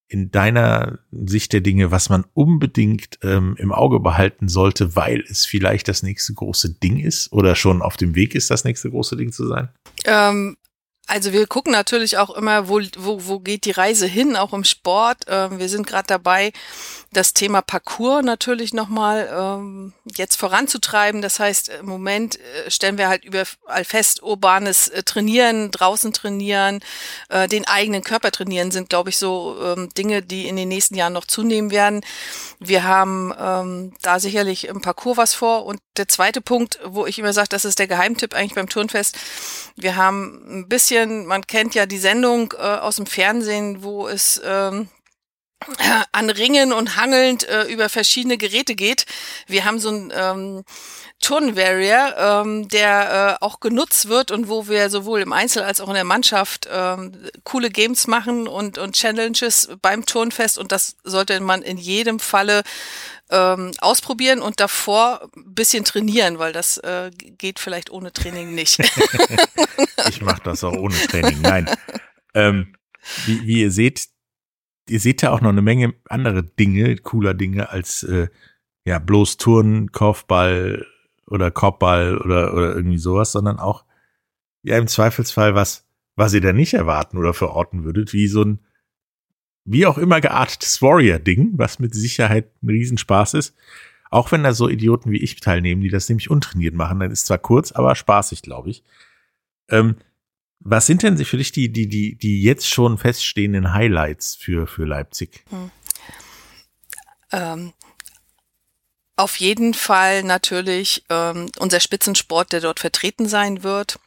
in 0.09 0.31
deiner 0.31 0.99
Sicht 1.11 1.51
der 1.51 1.61
Dinge, 1.61 1.91
was 1.91 2.09
man 2.09 2.25
unbedingt 2.33 3.19
ähm, 3.23 3.55
im 3.57 3.73
Auge 3.73 3.99
behalten 3.99 4.47
sollte, 4.47 4.95
weil 4.95 5.21
es 5.27 5.45
vielleicht 5.45 5.89
das 5.89 6.01
nächste 6.01 6.33
große 6.33 6.75
Ding 6.75 6.97
ist 6.97 7.33
oder 7.33 7.55
schon 7.55 7.81
auf 7.81 7.97
dem 7.97 8.15
Weg 8.15 8.33
ist, 8.33 8.49
das 8.49 8.63
nächste 8.63 8.89
große 8.89 9.17
Ding 9.17 9.33
zu 9.33 9.47
sein? 9.47 9.69
Ähm, 10.05 10.55
also 11.07 11.31
wir 11.31 11.47
gucken 11.47 11.71
natürlich 11.71 12.17
auch 12.17 12.29
immer, 12.31 12.67
wo, 12.67 12.81
wo, 12.97 13.25
wo 13.25 13.39
geht 13.39 13.63
die 13.65 13.71
Reise 13.71 14.05
hin, 14.05 14.35
auch 14.35 14.53
im 14.53 14.65
Sport. 14.65 15.23
Ähm, 15.27 15.57
wir 15.57 15.69
sind 15.69 15.87
gerade 15.87 16.07
dabei, 16.07 16.51
das 17.13 17.33
Thema 17.33 17.61
Parcours 17.61 18.23
natürlich 18.23 18.73
nochmal 18.73 19.29
ähm, 19.33 19.93
jetzt 20.05 20.35
voranzutreiben. 20.35 21.21
Das 21.21 21.39
heißt, 21.39 21.69
im 21.69 21.85
Moment 21.85 22.37
äh, 22.39 22.69
stellen 22.69 22.97
wir 22.97 23.07
halt 23.07 23.23
überall 23.23 23.85
fest, 23.85 24.21
urbanes 24.21 24.89
äh, 24.89 25.03
Trainieren, 25.03 25.71
draußen 25.71 26.11
trainieren, 26.11 26.81
äh, 27.29 27.47
den 27.47 27.65
eigenen 27.65 28.03
Körper 28.03 28.31
trainieren 28.31 28.71
sind, 28.71 28.89
glaube 28.89 29.09
ich, 29.09 29.17
so 29.17 29.57
ähm, 29.63 29.89
Dinge, 29.97 30.21
die 30.21 30.47
in 30.47 30.57
den 30.57 30.67
nächsten 30.67 30.95
Jahren 30.95 31.13
noch 31.13 31.25
zunehmen 31.25 31.71
werden. 31.71 32.01
Wir 32.59 32.83
haben 32.83 33.33
ähm, 33.39 33.93
da 34.01 34.19
sicherlich 34.19 34.67
im 34.67 34.81
Parcours 34.81 35.17
was 35.17 35.33
vor. 35.33 35.65
Und 35.65 35.79
der 35.95 36.07
zweite 36.07 36.41
Punkt, 36.41 36.79
wo 36.83 37.05
ich 37.05 37.17
immer 37.19 37.33
sage, 37.33 37.49
das 37.49 37.65
ist 37.65 37.79
der 37.79 37.87
Geheimtipp 37.87 38.33
eigentlich 38.33 38.55
beim 38.55 38.69
Turnfest. 38.69 39.17
Wir 39.75 39.95
haben 39.95 40.59
ein 40.61 40.67
bisschen, 40.67 40.96
man 41.05 41.45
kennt 41.45 41.75
ja 41.75 41.85
die 41.85 41.97
Sendung 41.97 42.53
äh, 42.57 42.61
aus 42.61 42.97
dem 42.97 43.05
Fernsehen, 43.05 43.83
wo 43.83 44.07
es 44.07 44.41
ähm, 44.43 44.87
an 46.11 46.29
Ringen 46.29 46.71
und 46.71 46.95
Hangelnd 46.97 47.47
äh, 47.47 47.63
über 47.63 47.89
verschiedene 47.89 48.37
Geräte 48.37 48.75
geht. 48.75 49.05
Wir 49.47 49.65
haben 49.65 49.79
so 49.79 49.89
ein 49.89 50.13
ähm, 50.15 50.63
Turnwarrior, 51.19 52.15
ähm, 52.17 52.67
der 52.69 53.37
äh, 53.41 53.43
auch 53.43 53.59
genutzt 53.59 54.07
wird 54.07 54.29
und 54.31 54.49
wo 54.49 54.67
wir 54.67 54.89
sowohl 54.89 55.21
im 55.21 55.33
Einzel 55.33 55.63
als 55.63 55.81
auch 55.81 55.87
in 55.87 55.95
der 55.95 56.03
Mannschaft 56.03 56.69
ähm, 56.71 57.11
coole 57.43 57.71
Games 57.71 58.07
machen 58.07 58.47
und, 58.47 58.77
und 58.77 58.95
Challenges 58.95 59.69
beim 59.81 60.05
Turnfest 60.05 60.59
und 60.59 60.71
das 60.71 60.95
sollte 61.03 61.39
man 61.39 61.63
in 61.63 61.77
jedem 61.77 62.19
Falle 62.19 62.61
ähm, 63.29 63.71
ausprobieren 63.79 64.41
und 64.41 64.59
davor 64.59 65.27
bisschen 65.35 65.83
trainieren, 65.83 66.39
weil 66.39 66.53
das 66.53 66.77
äh, 66.77 67.09
geht 67.15 67.59
vielleicht 67.59 67.89
ohne 67.89 68.13
Training 68.13 68.53
nicht. 68.53 68.79
ich 70.09 70.21
mache 70.21 70.41
das 70.43 70.63
auch 70.63 70.73
ohne 70.73 70.95
Training, 70.95 71.41
nein. 71.41 71.69
Ähm, 72.33 72.75
wie, 73.25 73.47
wie 73.47 73.61
ihr 73.61 73.71
seht, 73.71 74.07
ihr 74.89 74.99
seht 74.99 75.21
ja 75.21 75.31
auch 75.31 75.41
noch 75.41 75.49
eine 75.49 75.61
Menge 75.61 75.93
andere 76.09 76.43
Dinge, 76.43 76.95
cooler 76.97 77.33
Dinge 77.33 77.69
als 77.69 78.03
äh, 78.03 78.27
ja 78.85 78.99
bloß 78.99 79.37
Turnen, 79.37 79.91
Korfball 79.91 80.85
oder 81.25 81.51
Korbball 81.51 82.17
oder 82.17 82.53
oder 82.53 82.75
irgendwie 82.75 82.97
sowas, 82.97 83.31
sondern 83.31 83.59
auch 83.59 83.85
ja 84.63 84.77
im 84.77 84.87
Zweifelsfall 84.87 85.55
was, 85.55 85.87
was 86.15 86.33
ihr 86.33 86.41
da 86.41 86.53
nicht 86.53 86.73
erwarten 86.73 87.17
oder 87.17 87.33
verorten 87.33 87.83
würdet, 87.83 88.13
wie 88.13 88.27
so 88.27 88.43
ein, 88.43 88.59
wie 89.65 89.85
auch 89.85 89.97
immer 89.97 90.21
geartetes 90.21 90.81
Warrior-Ding, 90.81 91.51
was 91.53 91.79
mit 91.79 91.93
Sicherheit 91.93 92.51
ein 92.61 92.69
Riesenspaß 92.69 93.35
ist. 93.35 93.55
Auch 94.09 94.31
wenn 94.31 94.43
da 94.43 94.53
so 94.53 94.69
Idioten 94.69 95.11
wie 95.11 95.21
ich 95.21 95.39
teilnehmen, 95.39 95.81
die 95.81 95.89
das 95.89 96.07
nämlich 96.07 96.29
untrainiert 96.29 96.73
machen, 96.73 96.99
dann 96.99 97.11
ist 97.11 97.25
zwar 97.25 97.37
kurz, 97.37 97.71
aber 97.73 97.93
spaßig, 97.93 98.41
glaube 98.41 98.69
ich. 98.69 98.83
Ähm, 99.69 99.97
was 100.59 100.85
sind 100.85 101.03
denn 101.03 101.17
für 101.23 101.37
dich 101.37 101.51
die, 101.51 101.71
die, 101.71 101.87
die, 101.87 102.15
die 102.17 102.41
jetzt 102.41 102.69
schon 102.69 102.97
feststehenden 102.97 103.73
Highlights 103.73 104.35
für, 104.35 104.67
für 104.67 104.85
Leipzig? 104.85 105.43
Hm. 105.49 105.71
Ähm, 107.31 107.73
auf 109.15 109.37
jeden 109.37 109.73
Fall 109.73 110.23
natürlich 110.23 111.03
ähm, 111.09 111.49
unser 111.57 111.79
Spitzensport, 111.79 112.51
der 112.53 112.61
dort 112.61 112.79
vertreten 112.79 113.27
sein 113.27 113.63
wird, 113.63 113.99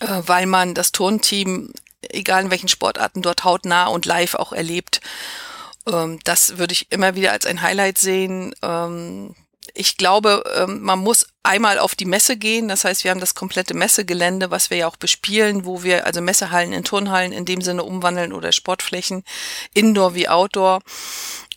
äh, 0.00 0.22
weil 0.26 0.46
man 0.46 0.74
das 0.74 0.92
Turnteam, 0.92 1.72
egal 2.02 2.44
in 2.44 2.50
welchen 2.50 2.68
Sportarten, 2.68 3.22
dort 3.22 3.44
hautnah 3.44 3.86
und 3.86 4.06
live 4.06 4.34
auch 4.34 4.52
erlebt. 4.52 5.00
Ähm, 5.86 6.18
das 6.24 6.58
würde 6.58 6.72
ich 6.72 6.92
immer 6.92 7.14
wieder 7.14 7.32
als 7.32 7.46
ein 7.46 7.62
Highlight 7.62 7.98
sehen. 7.98 8.54
Ähm, 8.62 9.34
ich 9.74 9.96
glaube, 9.96 10.42
ähm, 10.56 10.80
man 10.82 10.98
muss 10.98 11.26
einmal 11.42 11.78
auf 11.78 11.94
die 11.94 12.04
Messe 12.04 12.36
gehen. 12.36 12.68
Das 12.68 12.84
heißt, 12.84 13.04
wir 13.04 13.10
haben 13.10 13.20
das 13.20 13.34
komplette 13.34 13.74
Messegelände, 13.74 14.50
was 14.50 14.70
wir 14.70 14.78
ja 14.78 14.86
auch 14.86 14.96
bespielen, 14.96 15.64
wo 15.64 15.82
wir 15.82 16.06
also 16.06 16.20
Messehallen 16.20 16.72
in 16.72 16.84
Turnhallen 16.84 17.32
in 17.32 17.44
dem 17.44 17.62
Sinne 17.62 17.84
umwandeln 17.84 18.32
oder 18.32 18.52
Sportflächen, 18.52 19.24
Indoor 19.74 20.14
wie 20.14 20.28
Outdoor. 20.28 20.80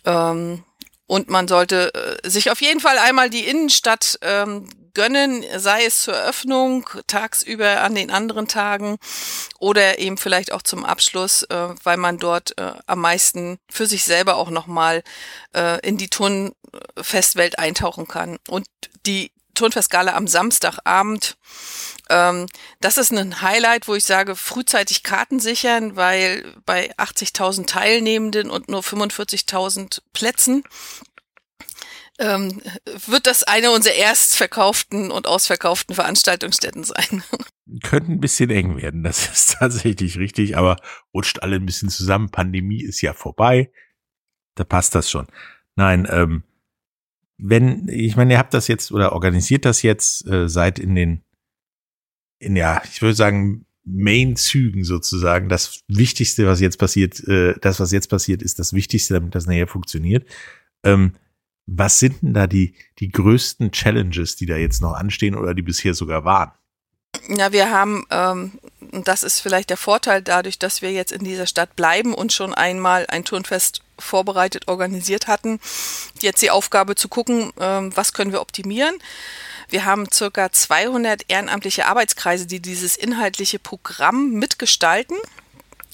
Ähm, 0.04 0.64
und 1.06 1.28
man 1.28 1.48
sollte 1.48 1.92
äh, 1.94 2.28
sich 2.28 2.50
auf 2.50 2.60
jeden 2.60 2.80
Fall 2.80 2.98
einmal 2.98 3.30
die 3.30 3.46
Innenstadt 3.46 4.18
ähm, 4.22 4.68
gönnen, 4.94 5.44
sei 5.56 5.84
es 5.84 6.02
zur 6.02 6.14
Eröffnung, 6.14 6.88
tagsüber 7.06 7.82
an 7.82 7.94
den 7.94 8.10
anderen 8.10 8.48
Tagen 8.48 8.96
oder 9.58 9.98
eben 9.98 10.16
vielleicht 10.16 10.52
auch 10.52 10.62
zum 10.62 10.84
Abschluss, 10.84 11.42
äh, 11.44 11.68
weil 11.82 11.96
man 11.96 12.18
dort 12.18 12.56
äh, 12.58 12.72
am 12.86 13.00
meisten 13.00 13.58
für 13.70 13.86
sich 13.86 14.04
selber 14.04 14.36
auch 14.36 14.50
nochmal 14.50 15.02
äh, 15.54 15.80
in 15.86 15.98
die 15.98 16.08
Turnfestwelt 16.08 17.58
eintauchen 17.58 18.08
kann. 18.08 18.38
Und 18.48 18.66
die 19.06 19.32
Turnfestgala 19.54 20.14
am 20.14 20.26
Samstagabend, 20.26 21.36
ähm, 22.10 22.46
das 22.80 22.98
ist 22.98 23.12
ein 23.12 23.40
Highlight, 23.40 23.88
wo 23.88 23.94
ich 23.94 24.04
sage, 24.04 24.36
frühzeitig 24.36 25.02
Karten 25.02 25.40
sichern, 25.40 25.96
weil 25.96 26.54
bei 26.66 26.92
80.000 26.96 27.66
Teilnehmenden 27.66 28.50
und 28.50 28.68
nur 28.68 28.82
45.000 28.82 30.00
Plätzen 30.12 30.64
ähm, 32.18 32.62
wird 33.06 33.26
das 33.26 33.42
eine 33.42 33.70
unserer 33.70 33.94
erstverkauften 33.94 35.10
und 35.10 35.26
ausverkauften 35.26 35.94
Veranstaltungsstätten 35.94 36.84
sein. 36.84 37.22
Könnte 37.82 38.12
ein 38.12 38.20
bisschen 38.20 38.50
eng 38.50 38.76
werden, 38.76 39.02
das 39.02 39.26
ist 39.32 39.56
tatsächlich 39.58 40.18
richtig, 40.18 40.56
aber 40.56 40.76
rutscht 41.12 41.40
alle 41.40 41.56
ein 41.56 41.66
bisschen 41.66 41.88
zusammen. 41.88 42.30
Pandemie 42.30 42.82
ist 42.82 43.00
ja 43.00 43.12
vorbei. 43.12 43.70
Da 44.54 44.64
passt 44.64 44.94
das 44.94 45.10
schon. 45.10 45.26
Nein, 45.74 46.06
ähm, 46.10 46.44
wenn, 47.36 47.88
ich 47.88 48.16
meine, 48.16 48.34
ihr 48.34 48.38
habt 48.38 48.54
das 48.54 48.68
jetzt 48.68 48.92
oder 48.92 49.12
organisiert 49.12 49.64
das 49.64 49.82
jetzt 49.82 50.26
äh, 50.28 50.48
seit 50.48 50.78
in 50.78 50.94
den, 50.94 51.24
in 52.38 52.54
ja, 52.54 52.80
ich 52.84 53.02
würde 53.02 53.14
sagen, 53.14 53.66
Main-Zügen 53.84 54.84
sozusagen. 54.84 55.48
Das 55.48 55.82
Wichtigste, 55.88 56.46
was 56.46 56.60
jetzt 56.60 56.78
passiert, 56.78 57.20
äh, 57.28 57.54
das, 57.60 57.80
was 57.80 57.92
jetzt 57.92 58.08
passiert, 58.08 58.42
ist 58.42 58.58
das 58.58 58.72
Wichtigste, 58.72 59.14
damit 59.14 59.34
das 59.34 59.46
nachher 59.46 59.66
funktioniert. 59.66 60.26
Ähm, 60.82 61.14
was 61.66 61.98
sind 61.98 62.22
denn 62.22 62.34
da 62.34 62.46
die, 62.46 62.74
die 62.98 63.10
größten 63.10 63.72
Challenges, 63.72 64.36
die 64.36 64.46
da 64.46 64.56
jetzt 64.56 64.82
noch 64.82 64.92
anstehen 64.92 65.34
oder 65.34 65.54
die 65.54 65.62
bisher 65.62 65.94
sogar 65.94 66.24
waren? 66.24 66.52
Ja, 67.28 67.52
wir 67.52 67.70
haben, 67.70 68.04
ähm, 68.10 68.52
das 68.80 69.22
ist 69.22 69.40
vielleicht 69.40 69.70
der 69.70 69.76
Vorteil 69.76 70.20
dadurch, 70.20 70.58
dass 70.58 70.82
wir 70.82 70.92
jetzt 70.92 71.12
in 71.12 71.24
dieser 71.24 71.46
Stadt 71.46 71.74
bleiben 71.76 72.12
und 72.12 72.32
schon 72.32 72.52
einmal 72.52 73.06
ein 73.08 73.24
Turnfest 73.24 73.82
vorbereitet, 73.98 74.68
organisiert 74.68 75.26
hatten, 75.26 75.60
jetzt 76.20 76.42
die 76.42 76.50
Aufgabe 76.50 76.96
zu 76.96 77.08
gucken, 77.08 77.52
ähm, 77.58 77.96
was 77.96 78.12
können 78.12 78.32
wir 78.32 78.40
optimieren. 78.40 78.96
Wir 79.68 79.84
haben 79.84 80.10
circa 80.12 80.52
200 80.52 81.22
ehrenamtliche 81.28 81.86
Arbeitskreise, 81.86 82.46
die 82.46 82.60
dieses 82.60 82.96
inhaltliche 82.96 83.58
Programm 83.58 84.32
mitgestalten. 84.32 85.16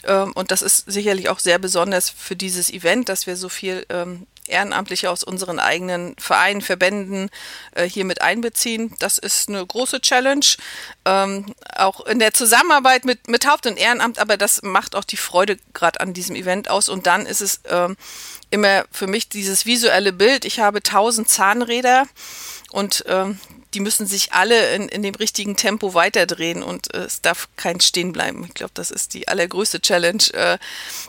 Ähm, 0.05 0.33
und 0.33 0.51
das 0.51 0.63
ist 0.63 0.91
sicherlich 0.91 1.29
auch 1.29 1.39
sehr 1.39 1.59
besonders 1.59 2.11
für 2.11 2.37
dieses 2.37 2.71
Event, 2.71 3.09
dass 3.09 3.27
wir 3.27 3.37
so 3.37 3.49
viel 3.49 3.87
ähm, 3.91 4.27
Ehrenamtliche 4.51 5.11
aus 5.11 5.25
unseren 5.25 5.59
eigenen 5.59 6.15
Vereinen, 6.19 6.61
Verbänden 6.61 7.31
äh, 7.73 7.85
hier 7.85 8.05
mit 8.05 8.23
einbeziehen. 8.23 8.95
Das 8.99 9.19
ist 9.19 9.49
eine 9.49 9.65
große 9.65 10.01
Challenge, 10.01 10.47
ähm, 11.05 11.55
auch 11.77 12.05
in 12.07 12.19
der 12.19 12.35
Zusammenarbeit 12.35 13.05
mit, 13.05 13.29
mit 13.29 13.47
Haupt- 13.47 13.67
und 13.67 13.79
Ehrenamt, 13.79 14.19
aber 14.19 14.37
das 14.37 14.63
macht 14.63 14.95
auch 14.95 15.05
die 15.05 15.17
Freude 15.17 15.57
gerade 15.73 16.01
an 16.01 16.13
diesem 16.13 16.37
Event 16.37 16.69
aus. 16.69 16.89
Und 16.89 17.07
dann 17.07 17.27
ist 17.27 17.41
es 17.41 17.61
ähm, 17.69 17.97
immer 18.51 18.85
für 18.91 19.07
mich 19.07 19.29
dieses 19.29 19.67
visuelle 19.67 20.13
Bild. 20.13 20.45
Ich 20.45 20.61
habe 20.61 20.83
tausend 20.83 21.29
Zahnräder 21.29 22.07
und 22.71 23.05
ähm, 23.09 23.39
die 23.75 23.81
müssen 23.81 24.07
sich 24.07 24.33
alle 24.33 24.75
in, 24.75 24.89
in 24.89 25.03
dem 25.03 25.15
richtigen 25.15 25.57
Tempo 25.57 25.95
weiterdrehen 25.95 26.63
und 26.63 26.93
äh, 26.95 26.99
es 26.99 27.21
darf 27.21 27.49
kein 27.57 27.81
Stehen 27.81 28.13
bleiben. 28.13 28.45
Ich 28.45 28.55
glaube, 28.55 28.73
das 28.75 28.91
ist 28.91 29.15
die 29.15 29.29
allergrößte 29.29 29.81
Challenge, 29.81 30.23
äh, 30.33 30.59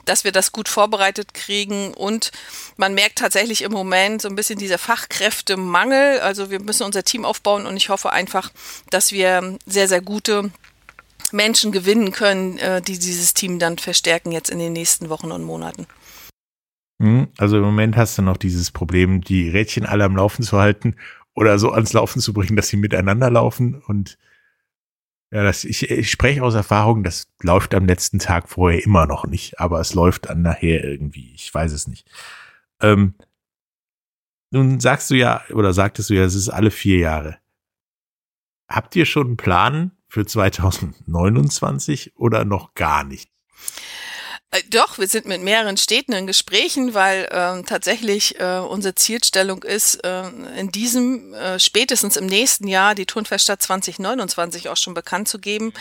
dass 0.05 0.23
wir 0.23 0.31
das 0.31 0.51
gut 0.51 0.69
vorbereitet 0.69 1.33
kriegen 1.33 1.93
und 1.93 2.31
man 2.77 2.93
merkt 2.93 3.17
tatsächlich 3.17 3.63
im 3.63 3.71
Moment 3.71 4.21
so 4.21 4.29
ein 4.29 4.35
bisschen 4.35 4.59
dieser 4.59 4.77
Fachkräftemangel. 4.77 6.19
Also 6.19 6.51
wir 6.51 6.59
müssen 6.59 6.83
unser 6.83 7.03
Team 7.03 7.25
aufbauen 7.25 7.65
und 7.65 7.77
ich 7.77 7.89
hoffe 7.89 8.11
einfach, 8.11 8.51
dass 8.89 9.11
wir 9.11 9.57
sehr, 9.65 9.87
sehr 9.87 10.01
gute 10.01 10.51
Menschen 11.31 11.71
gewinnen 11.71 12.11
können, 12.11 12.57
äh, 12.57 12.81
die 12.81 12.99
dieses 12.99 13.33
Team 13.33 13.57
dann 13.57 13.77
verstärken 13.77 14.31
jetzt 14.31 14.49
in 14.49 14.59
den 14.59 14.73
nächsten 14.73 15.09
Wochen 15.09 15.31
und 15.31 15.43
Monaten. 15.43 15.87
Hm, 17.01 17.29
also 17.37 17.57
im 17.57 17.63
Moment 17.63 17.95
hast 17.97 18.17
du 18.17 18.21
noch 18.21 18.37
dieses 18.37 18.69
Problem, 18.69 19.21
die 19.21 19.49
Rädchen 19.49 19.87
alle 19.87 20.03
am 20.03 20.15
Laufen 20.15 20.43
zu 20.43 20.59
halten 20.59 20.95
oder 21.33 21.59
so 21.59 21.71
ans 21.71 21.93
Laufen 21.93 22.21
zu 22.21 22.33
bringen, 22.33 22.55
dass 22.55 22.67
sie 22.67 22.77
miteinander 22.77 23.29
laufen. 23.29 23.75
Und 23.75 24.17
ja, 25.31 25.43
das, 25.43 25.63
ich, 25.63 25.89
ich 25.89 26.11
spreche 26.11 26.43
aus 26.43 26.55
Erfahrung, 26.55 27.03
das 27.03 27.27
läuft 27.41 27.73
am 27.73 27.85
letzten 27.85 28.19
Tag 28.19 28.49
vorher 28.49 28.83
immer 28.83 29.07
noch 29.07 29.25
nicht, 29.25 29.59
aber 29.59 29.79
es 29.79 29.93
läuft 29.93 30.25
dann 30.25 30.41
nachher 30.41 30.83
irgendwie. 30.83 31.33
Ich 31.33 31.53
weiß 31.53 31.71
es 31.71 31.87
nicht. 31.87 32.09
Ähm, 32.81 33.15
nun 34.51 34.81
sagst 34.81 35.09
du 35.09 35.15
ja, 35.15 35.43
oder 35.53 35.73
sagtest 35.73 36.09
du 36.09 36.15
ja, 36.15 36.23
es 36.23 36.35
ist 36.35 36.49
alle 36.49 36.71
vier 36.71 36.97
Jahre. 36.97 37.37
Habt 38.67 38.95
ihr 38.95 39.05
schon 39.05 39.27
einen 39.27 39.37
Plan 39.37 39.91
für 40.09 40.25
2029 40.25 42.17
oder 42.17 42.43
noch 42.43 42.73
gar 42.73 43.05
nicht? 43.05 43.31
Äh, 44.51 44.63
doch, 44.69 44.99
wir 44.99 45.07
sind 45.07 45.25
mit 45.25 45.41
mehreren 45.41 45.77
Städten 45.77 46.13
in 46.13 46.27
Gesprächen, 46.27 46.93
weil 46.93 47.27
ähm, 47.31 47.65
tatsächlich 47.65 48.39
äh, 48.39 48.59
unsere 48.59 48.95
Zielstellung 48.95 49.63
ist, 49.63 50.03
äh, 50.03 50.27
in 50.57 50.71
diesem, 50.71 51.33
äh, 51.33 51.59
spätestens 51.59 52.17
im 52.17 52.25
nächsten 52.25 52.67
Jahr, 52.67 52.93
die 52.93 53.05
Turnfeststadt 53.05 53.61
2029 53.61 54.69
auch 54.69 54.77
schon 54.77 54.93
bekannt 54.93 55.27
zu 55.27 55.39
geben. 55.39 55.73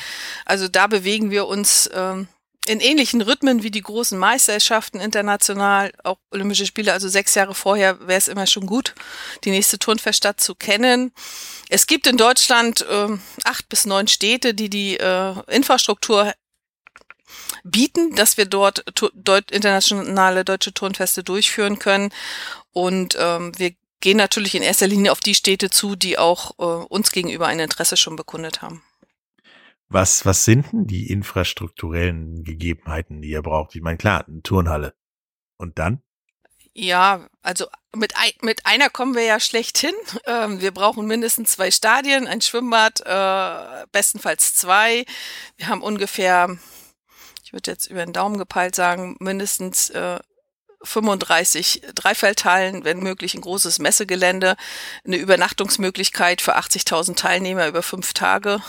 Also 0.45 0.69
da 0.69 0.87
bewegen 0.87 1.31
wir 1.31 1.47
uns 1.49 1.89
äh, 1.89 2.25
in 2.67 2.81
ähnlichen 2.81 3.23
Rhythmen 3.23 3.63
wie 3.63 3.71
die 3.71 3.81
großen 3.81 4.19
Meisterschaften 4.19 5.01
international, 5.01 5.93
auch 6.05 6.19
Olympische 6.31 6.67
Spiele. 6.67 6.93
Also 6.93 7.09
sechs 7.09 7.35
Jahre 7.35 7.55
vorher 7.55 7.99
wäre 8.07 8.19
es 8.19 8.29
immer 8.29 8.47
schon 8.47 8.67
gut, 8.67 8.95
die 9.45 9.51
nächste 9.51 9.79
Turnfeststadt 9.79 10.41
zu 10.41 10.55
kennen. 10.55 11.13
Es 11.71 11.87
gibt 11.87 12.07
in 12.07 12.17
Deutschland 12.17 12.83
äh, 12.83 13.09
acht 13.45 13.69
bis 13.69 13.87
neun 13.87 14.07
Städte, 14.09 14.55
die 14.55 14.71
die 14.71 14.99
äh, 14.99 15.35
Infrastruktur 15.49 16.33
bieten, 17.65 18.15
dass 18.15 18.37
wir 18.37 18.47
dort 18.47 18.85
deut 19.15 19.51
internationale 19.51 20.45
deutsche 20.45 20.75
Turnfeste 20.75 21.23
durchführen 21.23 21.79
können. 21.79 22.13
Und 22.73 23.17
ähm, 23.19 23.53
wir 23.59 23.75
gehen 24.01 24.17
natürlich 24.17 24.55
in 24.55 24.63
erster 24.63 24.87
Linie 24.87 25.13
auf 25.13 25.21
die 25.21 25.35
Städte 25.35 25.71
zu, 25.71 25.97
die 25.97 26.19
auch 26.19 26.53
äh, 26.59 26.85
uns 26.87 27.13
gegenüber 27.13 27.47
ein 27.47 27.61
Interesse 27.61 27.97
schon 27.97 28.17
bekundet 28.17 28.63
haben. 28.63 28.83
Was, 29.89 30.25
was 30.25 30.45
sind 30.45 30.73
denn 30.73 30.87
die 30.87 31.11
infrastrukturellen 31.11 32.45
Gegebenheiten, 32.45 33.23
die 33.23 33.31
ihr 33.31 33.43
braucht? 33.43 33.75
Ich 33.75 33.83
meine, 33.83 33.99
klar, 33.99 34.25
eine 34.27 34.43
Turnhalle. 34.43 34.95
Und 35.57 35.79
dann? 35.79 36.01
Ja, 36.73 37.27
also 37.43 37.67
mit, 37.95 38.17
ein, 38.17 38.31
mit 38.43 38.65
einer 38.67 38.89
kommen 38.89 39.17
wir 39.17 39.25
ja 39.25 39.41
schlecht 39.41 39.79
hin. 39.79 39.95
Ähm, 40.27 40.61
wir 40.61 40.71
brauchen 40.71 41.07
mindestens 41.07 41.53
zwei 41.53 41.71
Stadien, 41.71 42.27
ein 42.27 42.41
Schwimmbad, 42.41 43.01
äh, 43.01 43.87
bestenfalls 43.91 44.55
zwei. 44.55 45.05
Wir 45.57 45.69
haben 45.69 45.83
ungefähr 45.83 46.57
ich 47.51 47.53
würde 47.53 47.73
jetzt 47.73 47.91
über 47.91 48.07
den 48.07 48.13
Daumen 48.13 48.39
gepeilt 48.39 48.77
sagen, 48.77 49.17
mindestens 49.19 49.91
äh, 49.91 50.21
35 50.85 51.83
Dreifeldhallen, 51.97 52.85
wenn 52.85 53.01
möglich 53.01 53.35
ein 53.35 53.41
großes 53.41 53.81
Messegelände, 53.81 54.55
eine 55.05 55.17
Übernachtungsmöglichkeit 55.17 56.43
für 56.43 56.57
80.000 56.57 57.17
Teilnehmer 57.17 57.67
über 57.67 57.83
fünf 57.83 58.13
Tage 58.13 58.63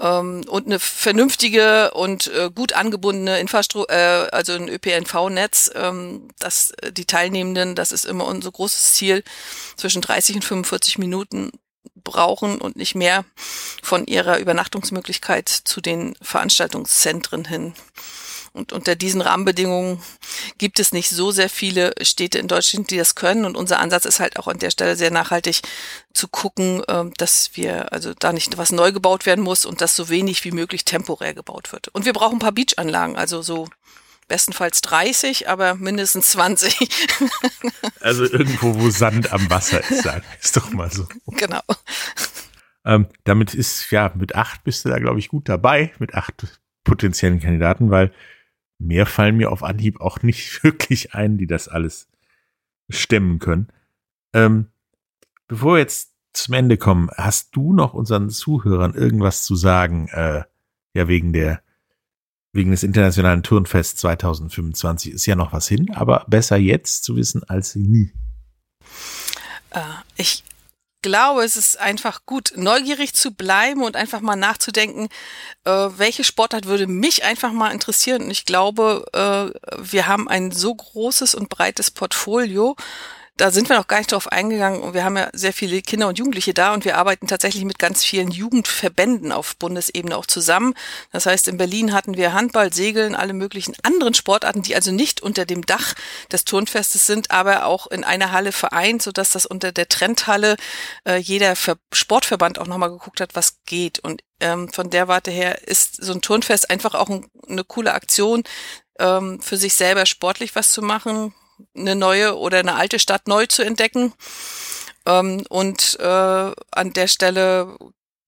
ähm, 0.00 0.46
und 0.48 0.64
eine 0.64 0.80
vernünftige 0.80 1.90
und 1.90 2.28
äh, 2.28 2.50
gut 2.54 2.72
angebundene 2.72 3.38
Infrastruktur, 3.38 3.94
äh, 3.94 4.30
also 4.32 4.54
ein 4.54 4.70
ÖPNV-Netz, 4.70 5.70
ähm, 5.74 6.28
dass 6.38 6.72
die 6.90 7.04
Teilnehmenden, 7.04 7.74
das 7.74 7.92
ist 7.92 8.06
immer 8.06 8.24
unser 8.24 8.50
großes 8.50 8.94
Ziel, 8.94 9.22
zwischen 9.76 10.00
30 10.00 10.36
und 10.36 10.44
45 10.46 10.96
Minuten 10.96 11.50
brauchen 12.02 12.58
und 12.60 12.76
nicht 12.76 12.94
mehr 12.94 13.24
von 13.82 14.06
ihrer 14.06 14.38
Übernachtungsmöglichkeit 14.38 15.48
zu 15.48 15.80
den 15.80 16.16
Veranstaltungszentren 16.20 17.44
hin. 17.46 17.74
Und 18.54 18.72
unter 18.72 18.94
diesen 18.94 19.20
Rahmenbedingungen 19.20 20.00
gibt 20.58 20.78
es 20.78 20.92
nicht 20.92 21.10
so 21.10 21.32
sehr 21.32 21.50
viele 21.50 21.92
Städte 22.00 22.38
in 22.38 22.46
Deutschland, 22.46 22.88
die 22.92 22.96
das 22.96 23.16
können. 23.16 23.44
Und 23.44 23.56
unser 23.56 23.80
Ansatz 23.80 24.04
ist 24.04 24.20
halt 24.20 24.38
auch 24.38 24.46
an 24.46 24.60
der 24.60 24.70
Stelle 24.70 24.94
sehr 24.94 25.10
nachhaltig 25.10 25.62
zu 26.12 26.28
gucken, 26.28 26.80
ähm, 26.86 27.12
dass 27.16 27.50
wir, 27.54 27.92
also 27.92 28.14
da 28.14 28.32
nicht 28.32 28.56
was 28.56 28.70
neu 28.70 28.92
gebaut 28.92 29.26
werden 29.26 29.42
muss 29.42 29.66
und 29.66 29.80
dass 29.80 29.96
so 29.96 30.08
wenig 30.08 30.44
wie 30.44 30.52
möglich 30.52 30.84
temporär 30.84 31.34
gebaut 31.34 31.72
wird. 31.72 31.88
Und 31.88 32.04
wir 32.04 32.12
brauchen 32.12 32.36
ein 32.36 32.38
paar 32.38 32.52
Beachanlagen, 32.52 33.16
also 33.16 33.42
so 33.42 33.68
bestenfalls 34.28 34.80
30, 34.82 35.48
aber 35.48 35.74
mindestens 35.74 36.30
20. 36.30 36.78
Also 38.00 38.24
irgendwo, 38.24 38.78
wo 38.78 38.90
Sand 38.90 39.32
am 39.32 39.48
Wasser 39.48 39.80
ist, 39.80 40.02
sagen 40.02 40.22
wir 40.22 40.38
es 40.42 40.52
doch 40.52 40.70
mal 40.72 40.90
so. 40.90 41.06
genau. 41.26 41.62
Ähm, 42.84 43.06
damit 43.24 43.54
ist, 43.54 43.90
ja, 43.90 44.12
mit 44.14 44.34
acht 44.34 44.62
bist 44.62 44.84
du 44.84 44.90
da, 44.90 44.98
glaube 44.98 45.18
ich, 45.18 45.28
gut 45.28 45.48
dabei, 45.48 45.94
mit 45.98 46.14
acht 46.14 46.60
potenziellen 46.84 47.40
Kandidaten, 47.40 47.90
weil 47.90 48.12
mehr 48.78 49.06
fallen 49.06 49.36
mir 49.36 49.50
auf 49.50 49.62
Anhieb 49.62 50.00
auch 50.00 50.22
nicht 50.22 50.62
wirklich 50.64 51.14
ein, 51.14 51.38
die 51.38 51.46
das 51.46 51.68
alles 51.68 52.08
stemmen 52.90 53.38
können. 53.38 53.68
Ähm, 54.34 54.66
bevor 55.48 55.74
wir 55.74 55.78
jetzt 55.78 56.12
zum 56.34 56.54
Ende 56.54 56.76
kommen, 56.76 57.08
hast 57.16 57.56
du 57.56 57.72
noch 57.72 57.94
unseren 57.94 58.28
Zuhörern 58.28 58.94
irgendwas 58.94 59.44
zu 59.44 59.56
sagen, 59.56 60.08
äh, 60.08 60.42
ja, 60.94 61.08
wegen 61.08 61.32
der, 61.32 61.62
wegen 62.54 62.70
des 62.70 62.84
Internationalen 62.84 63.42
Turnfest 63.42 63.98
2025 63.98 65.12
ist 65.12 65.26
ja 65.26 65.34
noch 65.34 65.52
was 65.52 65.68
hin, 65.68 65.92
aber 65.94 66.24
besser 66.28 66.56
jetzt 66.56 67.04
zu 67.04 67.16
wissen 67.16 67.42
als 67.44 67.74
nie. 67.74 68.12
Äh, 69.70 69.80
ich 70.16 70.44
glaube, 71.02 71.42
es 71.42 71.56
ist 71.56 71.78
einfach 71.78 72.24
gut, 72.24 72.54
neugierig 72.56 73.12
zu 73.12 73.32
bleiben 73.32 73.82
und 73.82 73.96
einfach 73.96 74.20
mal 74.20 74.36
nachzudenken, 74.36 75.08
äh, 75.64 75.70
welche 75.70 76.24
Sportart 76.24 76.64
würde 76.66 76.86
mich 76.86 77.24
einfach 77.24 77.52
mal 77.52 77.72
interessieren. 77.72 78.22
Und 78.22 78.30
ich 78.30 78.46
glaube, 78.46 79.04
äh, 79.12 79.76
wir 79.82 80.06
haben 80.06 80.28
ein 80.28 80.52
so 80.52 80.74
großes 80.74 81.34
und 81.34 81.50
breites 81.50 81.90
Portfolio, 81.90 82.76
da 83.36 83.50
sind 83.50 83.68
wir 83.68 83.76
noch 83.76 83.88
gar 83.88 83.98
nicht 83.98 84.12
drauf 84.12 84.30
eingegangen 84.30 84.80
und 84.80 84.94
wir 84.94 85.04
haben 85.04 85.16
ja 85.16 85.28
sehr 85.32 85.52
viele 85.52 85.82
Kinder 85.82 86.06
und 86.06 86.18
Jugendliche 86.18 86.54
da 86.54 86.72
und 86.72 86.84
wir 86.84 86.96
arbeiten 86.96 87.26
tatsächlich 87.26 87.64
mit 87.64 87.80
ganz 87.80 88.04
vielen 88.04 88.30
Jugendverbänden 88.30 89.32
auf 89.32 89.56
Bundesebene 89.56 90.16
auch 90.16 90.26
zusammen. 90.26 90.74
Das 91.10 91.26
heißt, 91.26 91.48
in 91.48 91.56
Berlin 91.56 91.92
hatten 91.92 92.16
wir 92.16 92.32
Handball, 92.32 92.72
Segeln, 92.72 93.16
alle 93.16 93.32
möglichen 93.32 93.74
anderen 93.82 94.14
Sportarten, 94.14 94.62
die 94.62 94.76
also 94.76 94.92
nicht 94.92 95.20
unter 95.20 95.46
dem 95.46 95.66
Dach 95.66 95.94
des 96.30 96.44
Turnfestes 96.44 97.06
sind, 97.06 97.32
aber 97.32 97.66
auch 97.66 97.88
in 97.88 98.04
einer 98.04 98.30
Halle 98.30 98.52
vereint, 98.52 99.02
sodass 99.02 99.30
das 99.30 99.46
unter 99.46 99.72
der 99.72 99.88
Trendhalle 99.88 100.56
äh, 101.04 101.16
jeder 101.16 101.56
Ver 101.56 101.76
Sportverband 101.92 102.60
auch 102.60 102.68
nochmal 102.68 102.90
geguckt 102.90 103.20
hat, 103.20 103.34
was 103.34 103.58
geht. 103.66 103.98
Und 103.98 104.22
ähm, 104.38 104.72
von 104.72 104.90
der 104.90 105.08
Warte 105.08 105.32
her 105.32 105.66
ist 105.66 106.02
so 106.02 106.12
ein 106.12 106.22
Turnfest 106.22 106.70
einfach 106.70 106.94
auch 106.94 107.08
ein, 107.08 107.26
eine 107.48 107.64
coole 107.64 107.94
Aktion, 107.94 108.44
ähm, 109.00 109.40
für 109.40 109.56
sich 109.56 109.74
selber 109.74 110.06
sportlich 110.06 110.54
was 110.54 110.70
zu 110.70 110.82
machen, 110.82 111.34
eine 111.76 111.94
neue 111.94 112.36
oder 112.36 112.58
eine 112.58 112.74
alte 112.74 112.98
Stadt 112.98 113.28
neu 113.28 113.46
zu 113.46 113.64
entdecken. 113.64 114.12
Ähm, 115.06 115.44
und 115.48 115.98
äh, 116.00 116.52
an 116.70 116.92
der 116.94 117.08
Stelle 117.08 117.76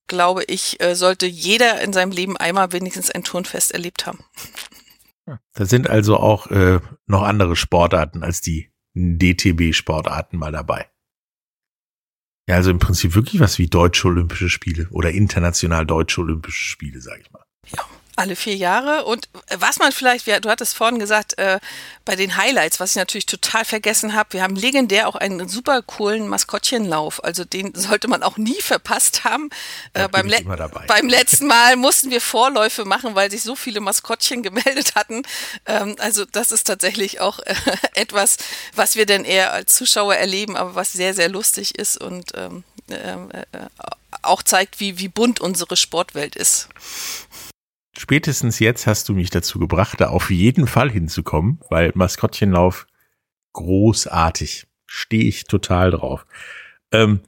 glaube 0.06 0.44
ich, 0.44 0.80
äh, 0.80 0.94
sollte 0.94 1.26
jeder 1.26 1.80
in 1.80 1.92
seinem 1.92 2.12
Leben 2.12 2.36
einmal 2.36 2.72
wenigstens 2.72 3.10
ein 3.10 3.24
Turnfest 3.24 3.72
erlebt 3.72 4.06
haben. 4.06 4.24
Da 5.54 5.66
sind 5.66 5.90
also 5.90 6.16
auch 6.18 6.46
äh, 6.48 6.80
noch 7.06 7.22
andere 7.22 7.56
Sportarten 7.56 8.22
als 8.22 8.40
die 8.40 8.70
DTB-Sportarten 8.94 10.38
mal 10.38 10.52
dabei. 10.52 10.88
Ja, 12.48 12.54
also 12.54 12.70
im 12.70 12.78
Prinzip 12.78 13.16
wirklich 13.16 13.40
was 13.40 13.58
wie 13.58 13.66
Deutsche 13.66 14.06
Olympische 14.06 14.48
Spiele 14.48 14.88
oder 14.90 15.10
international 15.10 15.84
Deutsche 15.84 16.20
Olympische 16.20 16.62
Spiele, 16.62 17.00
sage 17.00 17.22
ich 17.22 17.32
mal. 17.32 17.44
Ja. 17.76 17.84
Alle 18.16 18.34
vier 18.34 18.56
Jahre. 18.56 19.04
Und 19.04 19.28
was 19.58 19.78
man 19.78 19.92
vielleicht, 19.92 20.26
du 20.26 20.48
hattest 20.48 20.74
vorhin 20.74 20.98
gesagt, 20.98 21.38
äh, 21.38 21.60
bei 22.06 22.16
den 22.16 22.36
Highlights, 22.36 22.80
was 22.80 22.90
ich 22.90 22.96
natürlich 22.96 23.26
total 23.26 23.66
vergessen 23.66 24.14
habe, 24.14 24.32
wir 24.32 24.42
haben 24.42 24.56
legendär 24.56 25.06
auch 25.06 25.16
einen 25.16 25.48
super 25.48 25.82
coolen 25.82 26.26
Maskottchenlauf. 26.26 27.22
Also 27.22 27.44
den 27.44 27.74
sollte 27.76 28.08
man 28.08 28.22
auch 28.22 28.38
nie 28.38 28.60
verpasst 28.62 29.24
haben. 29.24 29.50
Äh, 29.92 30.08
beim, 30.08 30.28
Le 30.28 30.42
beim 30.86 31.08
letzten 31.10 31.46
Mal 31.46 31.76
mussten 31.76 32.10
wir 32.10 32.22
Vorläufe 32.22 32.86
machen, 32.86 33.14
weil 33.14 33.30
sich 33.30 33.42
so 33.42 33.54
viele 33.54 33.80
Maskottchen 33.80 34.42
gemeldet 34.42 34.94
hatten. 34.94 35.22
Ähm, 35.66 35.96
also 35.98 36.24
das 36.24 36.52
ist 36.52 36.64
tatsächlich 36.64 37.20
auch 37.20 37.38
äh, 37.40 37.54
etwas, 37.94 38.38
was 38.74 38.96
wir 38.96 39.04
denn 39.04 39.24
eher 39.24 39.52
als 39.52 39.74
Zuschauer 39.74 40.16
erleben, 40.16 40.56
aber 40.56 40.74
was 40.74 40.92
sehr, 40.92 41.12
sehr 41.12 41.28
lustig 41.28 41.78
ist 41.78 42.00
und 42.00 42.32
ähm, 42.34 42.64
äh, 42.88 42.94
äh, 42.94 43.46
auch 44.22 44.42
zeigt, 44.42 44.80
wie, 44.80 44.98
wie 44.98 45.08
bunt 45.08 45.40
unsere 45.40 45.76
Sportwelt 45.76 46.34
ist 46.34 46.68
spätestens 47.96 48.58
jetzt 48.58 48.86
hast 48.86 49.08
du 49.08 49.14
mich 49.14 49.30
dazu 49.30 49.58
gebracht, 49.58 50.00
da 50.00 50.08
auf 50.08 50.30
jeden 50.30 50.66
Fall 50.66 50.90
hinzukommen, 50.90 51.60
weil 51.68 51.92
Maskottchenlauf 51.94 52.86
großartig. 53.52 54.66
Stehe 54.86 55.24
ich 55.24 55.44
total 55.44 55.90
drauf. 55.90 56.26
Ähm, 56.92 57.20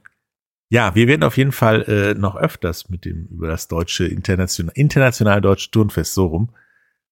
ja, 0.69 0.95
wir 0.95 1.07
werden 1.07 1.23
auf 1.23 1.37
jeden 1.37 1.51
Fall 1.51 1.81
äh, 1.83 2.13
noch 2.13 2.35
öfters 2.35 2.89
mit 2.89 3.03
dem 3.03 3.25
über 3.27 3.47
das 3.47 3.67
deutsche 3.67 4.05
international 4.05 4.71
international 4.75 5.41
deutsche 5.41 5.71
Turnfest 5.71 6.13
so 6.13 6.27
rum 6.27 6.55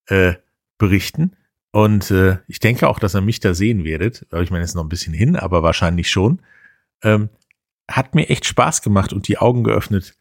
äh, 0.06 0.36
berichten. 0.78 1.36
Und 1.72 2.12
äh, 2.12 2.38
ich 2.48 2.60
denke 2.60 2.88
auch, 2.88 3.00
dass 3.00 3.16
ihr 3.16 3.22
mich 3.22 3.40
da 3.40 3.54
sehen 3.54 3.84
werdet. 3.84 4.26
Ich 4.42 4.52
meine, 4.52 4.64
es 4.64 4.72
ist 4.72 4.76
noch 4.76 4.84
ein 4.84 4.90
bisschen 4.90 5.14
hin, 5.14 5.36
aber 5.36 5.64
wahrscheinlich 5.64 6.10
schon. 6.10 6.42
Ähm, 7.04 7.30
hat 7.90 8.16
mir 8.16 8.30
echt 8.30 8.46
Spaß 8.46 8.82
gemacht 8.82 9.14
und 9.14 9.28
die 9.28 9.38
Augen 9.38 9.64
geöffnet, 9.64 10.16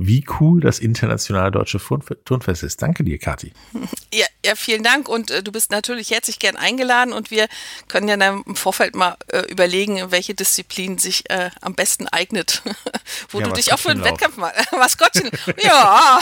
wie 0.00 0.24
cool 0.38 0.60
das 0.60 0.78
internationale 0.78 1.50
deutsche 1.50 1.80
Turnfest 2.24 2.62
ist. 2.62 2.80
Danke 2.80 3.02
dir, 3.04 3.18
Kathi. 3.18 3.52
Ja, 4.10 4.24
ja 4.42 4.54
vielen 4.54 4.82
Dank 4.82 5.06
und 5.06 5.30
äh, 5.30 5.42
du 5.42 5.52
bist 5.52 5.70
natürlich 5.70 6.10
herzlich 6.10 6.38
gern 6.38 6.56
eingeladen 6.56 7.12
und 7.12 7.30
wir 7.30 7.46
können 7.88 8.08
ja 8.08 8.16
dann 8.16 8.42
im 8.46 8.56
Vorfeld 8.56 8.94
mal 8.94 9.16
äh, 9.26 9.42
überlegen, 9.50 10.10
welche 10.10 10.34
Disziplin 10.34 10.96
sich 10.96 11.28
äh, 11.28 11.50
am 11.60 11.74
besten 11.74 12.08
eignet, 12.08 12.62
wo 13.28 13.40
ja, 13.40 13.46
du 13.46 13.52
dich 13.52 13.74
auch 13.74 13.78
für 13.78 13.90
einen 13.90 14.02
Wettkampf 14.04 14.38
mal, 14.38 14.54
Maskottchen, 14.72 15.30
ja, 15.62 16.20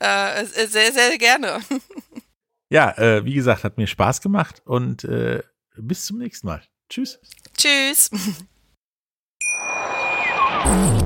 äh, 0.00 0.44
sehr, 0.44 0.92
sehr 0.92 1.16
gerne. 1.16 1.60
Ja, 2.70 2.90
äh, 2.98 3.24
wie 3.24 3.34
gesagt, 3.34 3.62
hat 3.62 3.76
mir 3.78 3.86
Spaß 3.86 4.20
gemacht 4.20 4.62
und 4.64 5.04
äh, 5.04 5.44
bis 5.76 6.06
zum 6.06 6.18
nächsten 6.18 6.48
Mal. 6.48 6.62
Tschüss. 6.88 7.20
Tschüss. 7.56 8.10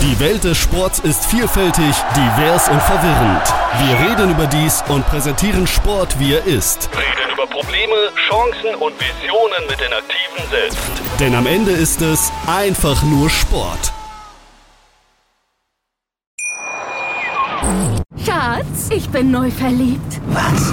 Die 0.00 0.20
Welt 0.20 0.44
des 0.44 0.56
Sports 0.56 1.00
ist 1.00 1.26
vielfältig, 1.26 1.92
divers 2.14 2.68
und 2.68 2.80
verwirrend. 2.82 3.42
Wir 3.80 4.08
reden 4.08 4.30
über 4.30 4.46
dies 4.46 4.84
und 4.88 5.04
präsentieren 5.06 5.66
Sport, 5.66 6.20
wie 6.20 6.34
er 6.34 6.44
ist. 6.44 6.88
Reden 6.92 7.32
über 7.32 7.46
Probleme, 7.48 7.94
Chancen 8.28 8.76
und 8.76 8.94
Visionen 8.94 9.66
mit 9.68 9.80
den 9.80 9.92
Aktiven 9.92 10.50
selbst. 10.50 10.78
Denn 11.18 11.34
am 11.34 11.46
Ende 11.46 11.72
ist 11.72 12.00
es 12.00 12.30
einfach 12.46 13.02
nur 13.02 13.28
Sport. 13.28 13.92
Schatz, 18.24 18.90
ich 18.90 19.08
bin 19.10 19.32
neu 19.32 19.50
verliebt. 19.50 20.20
Was? 20.28 20.72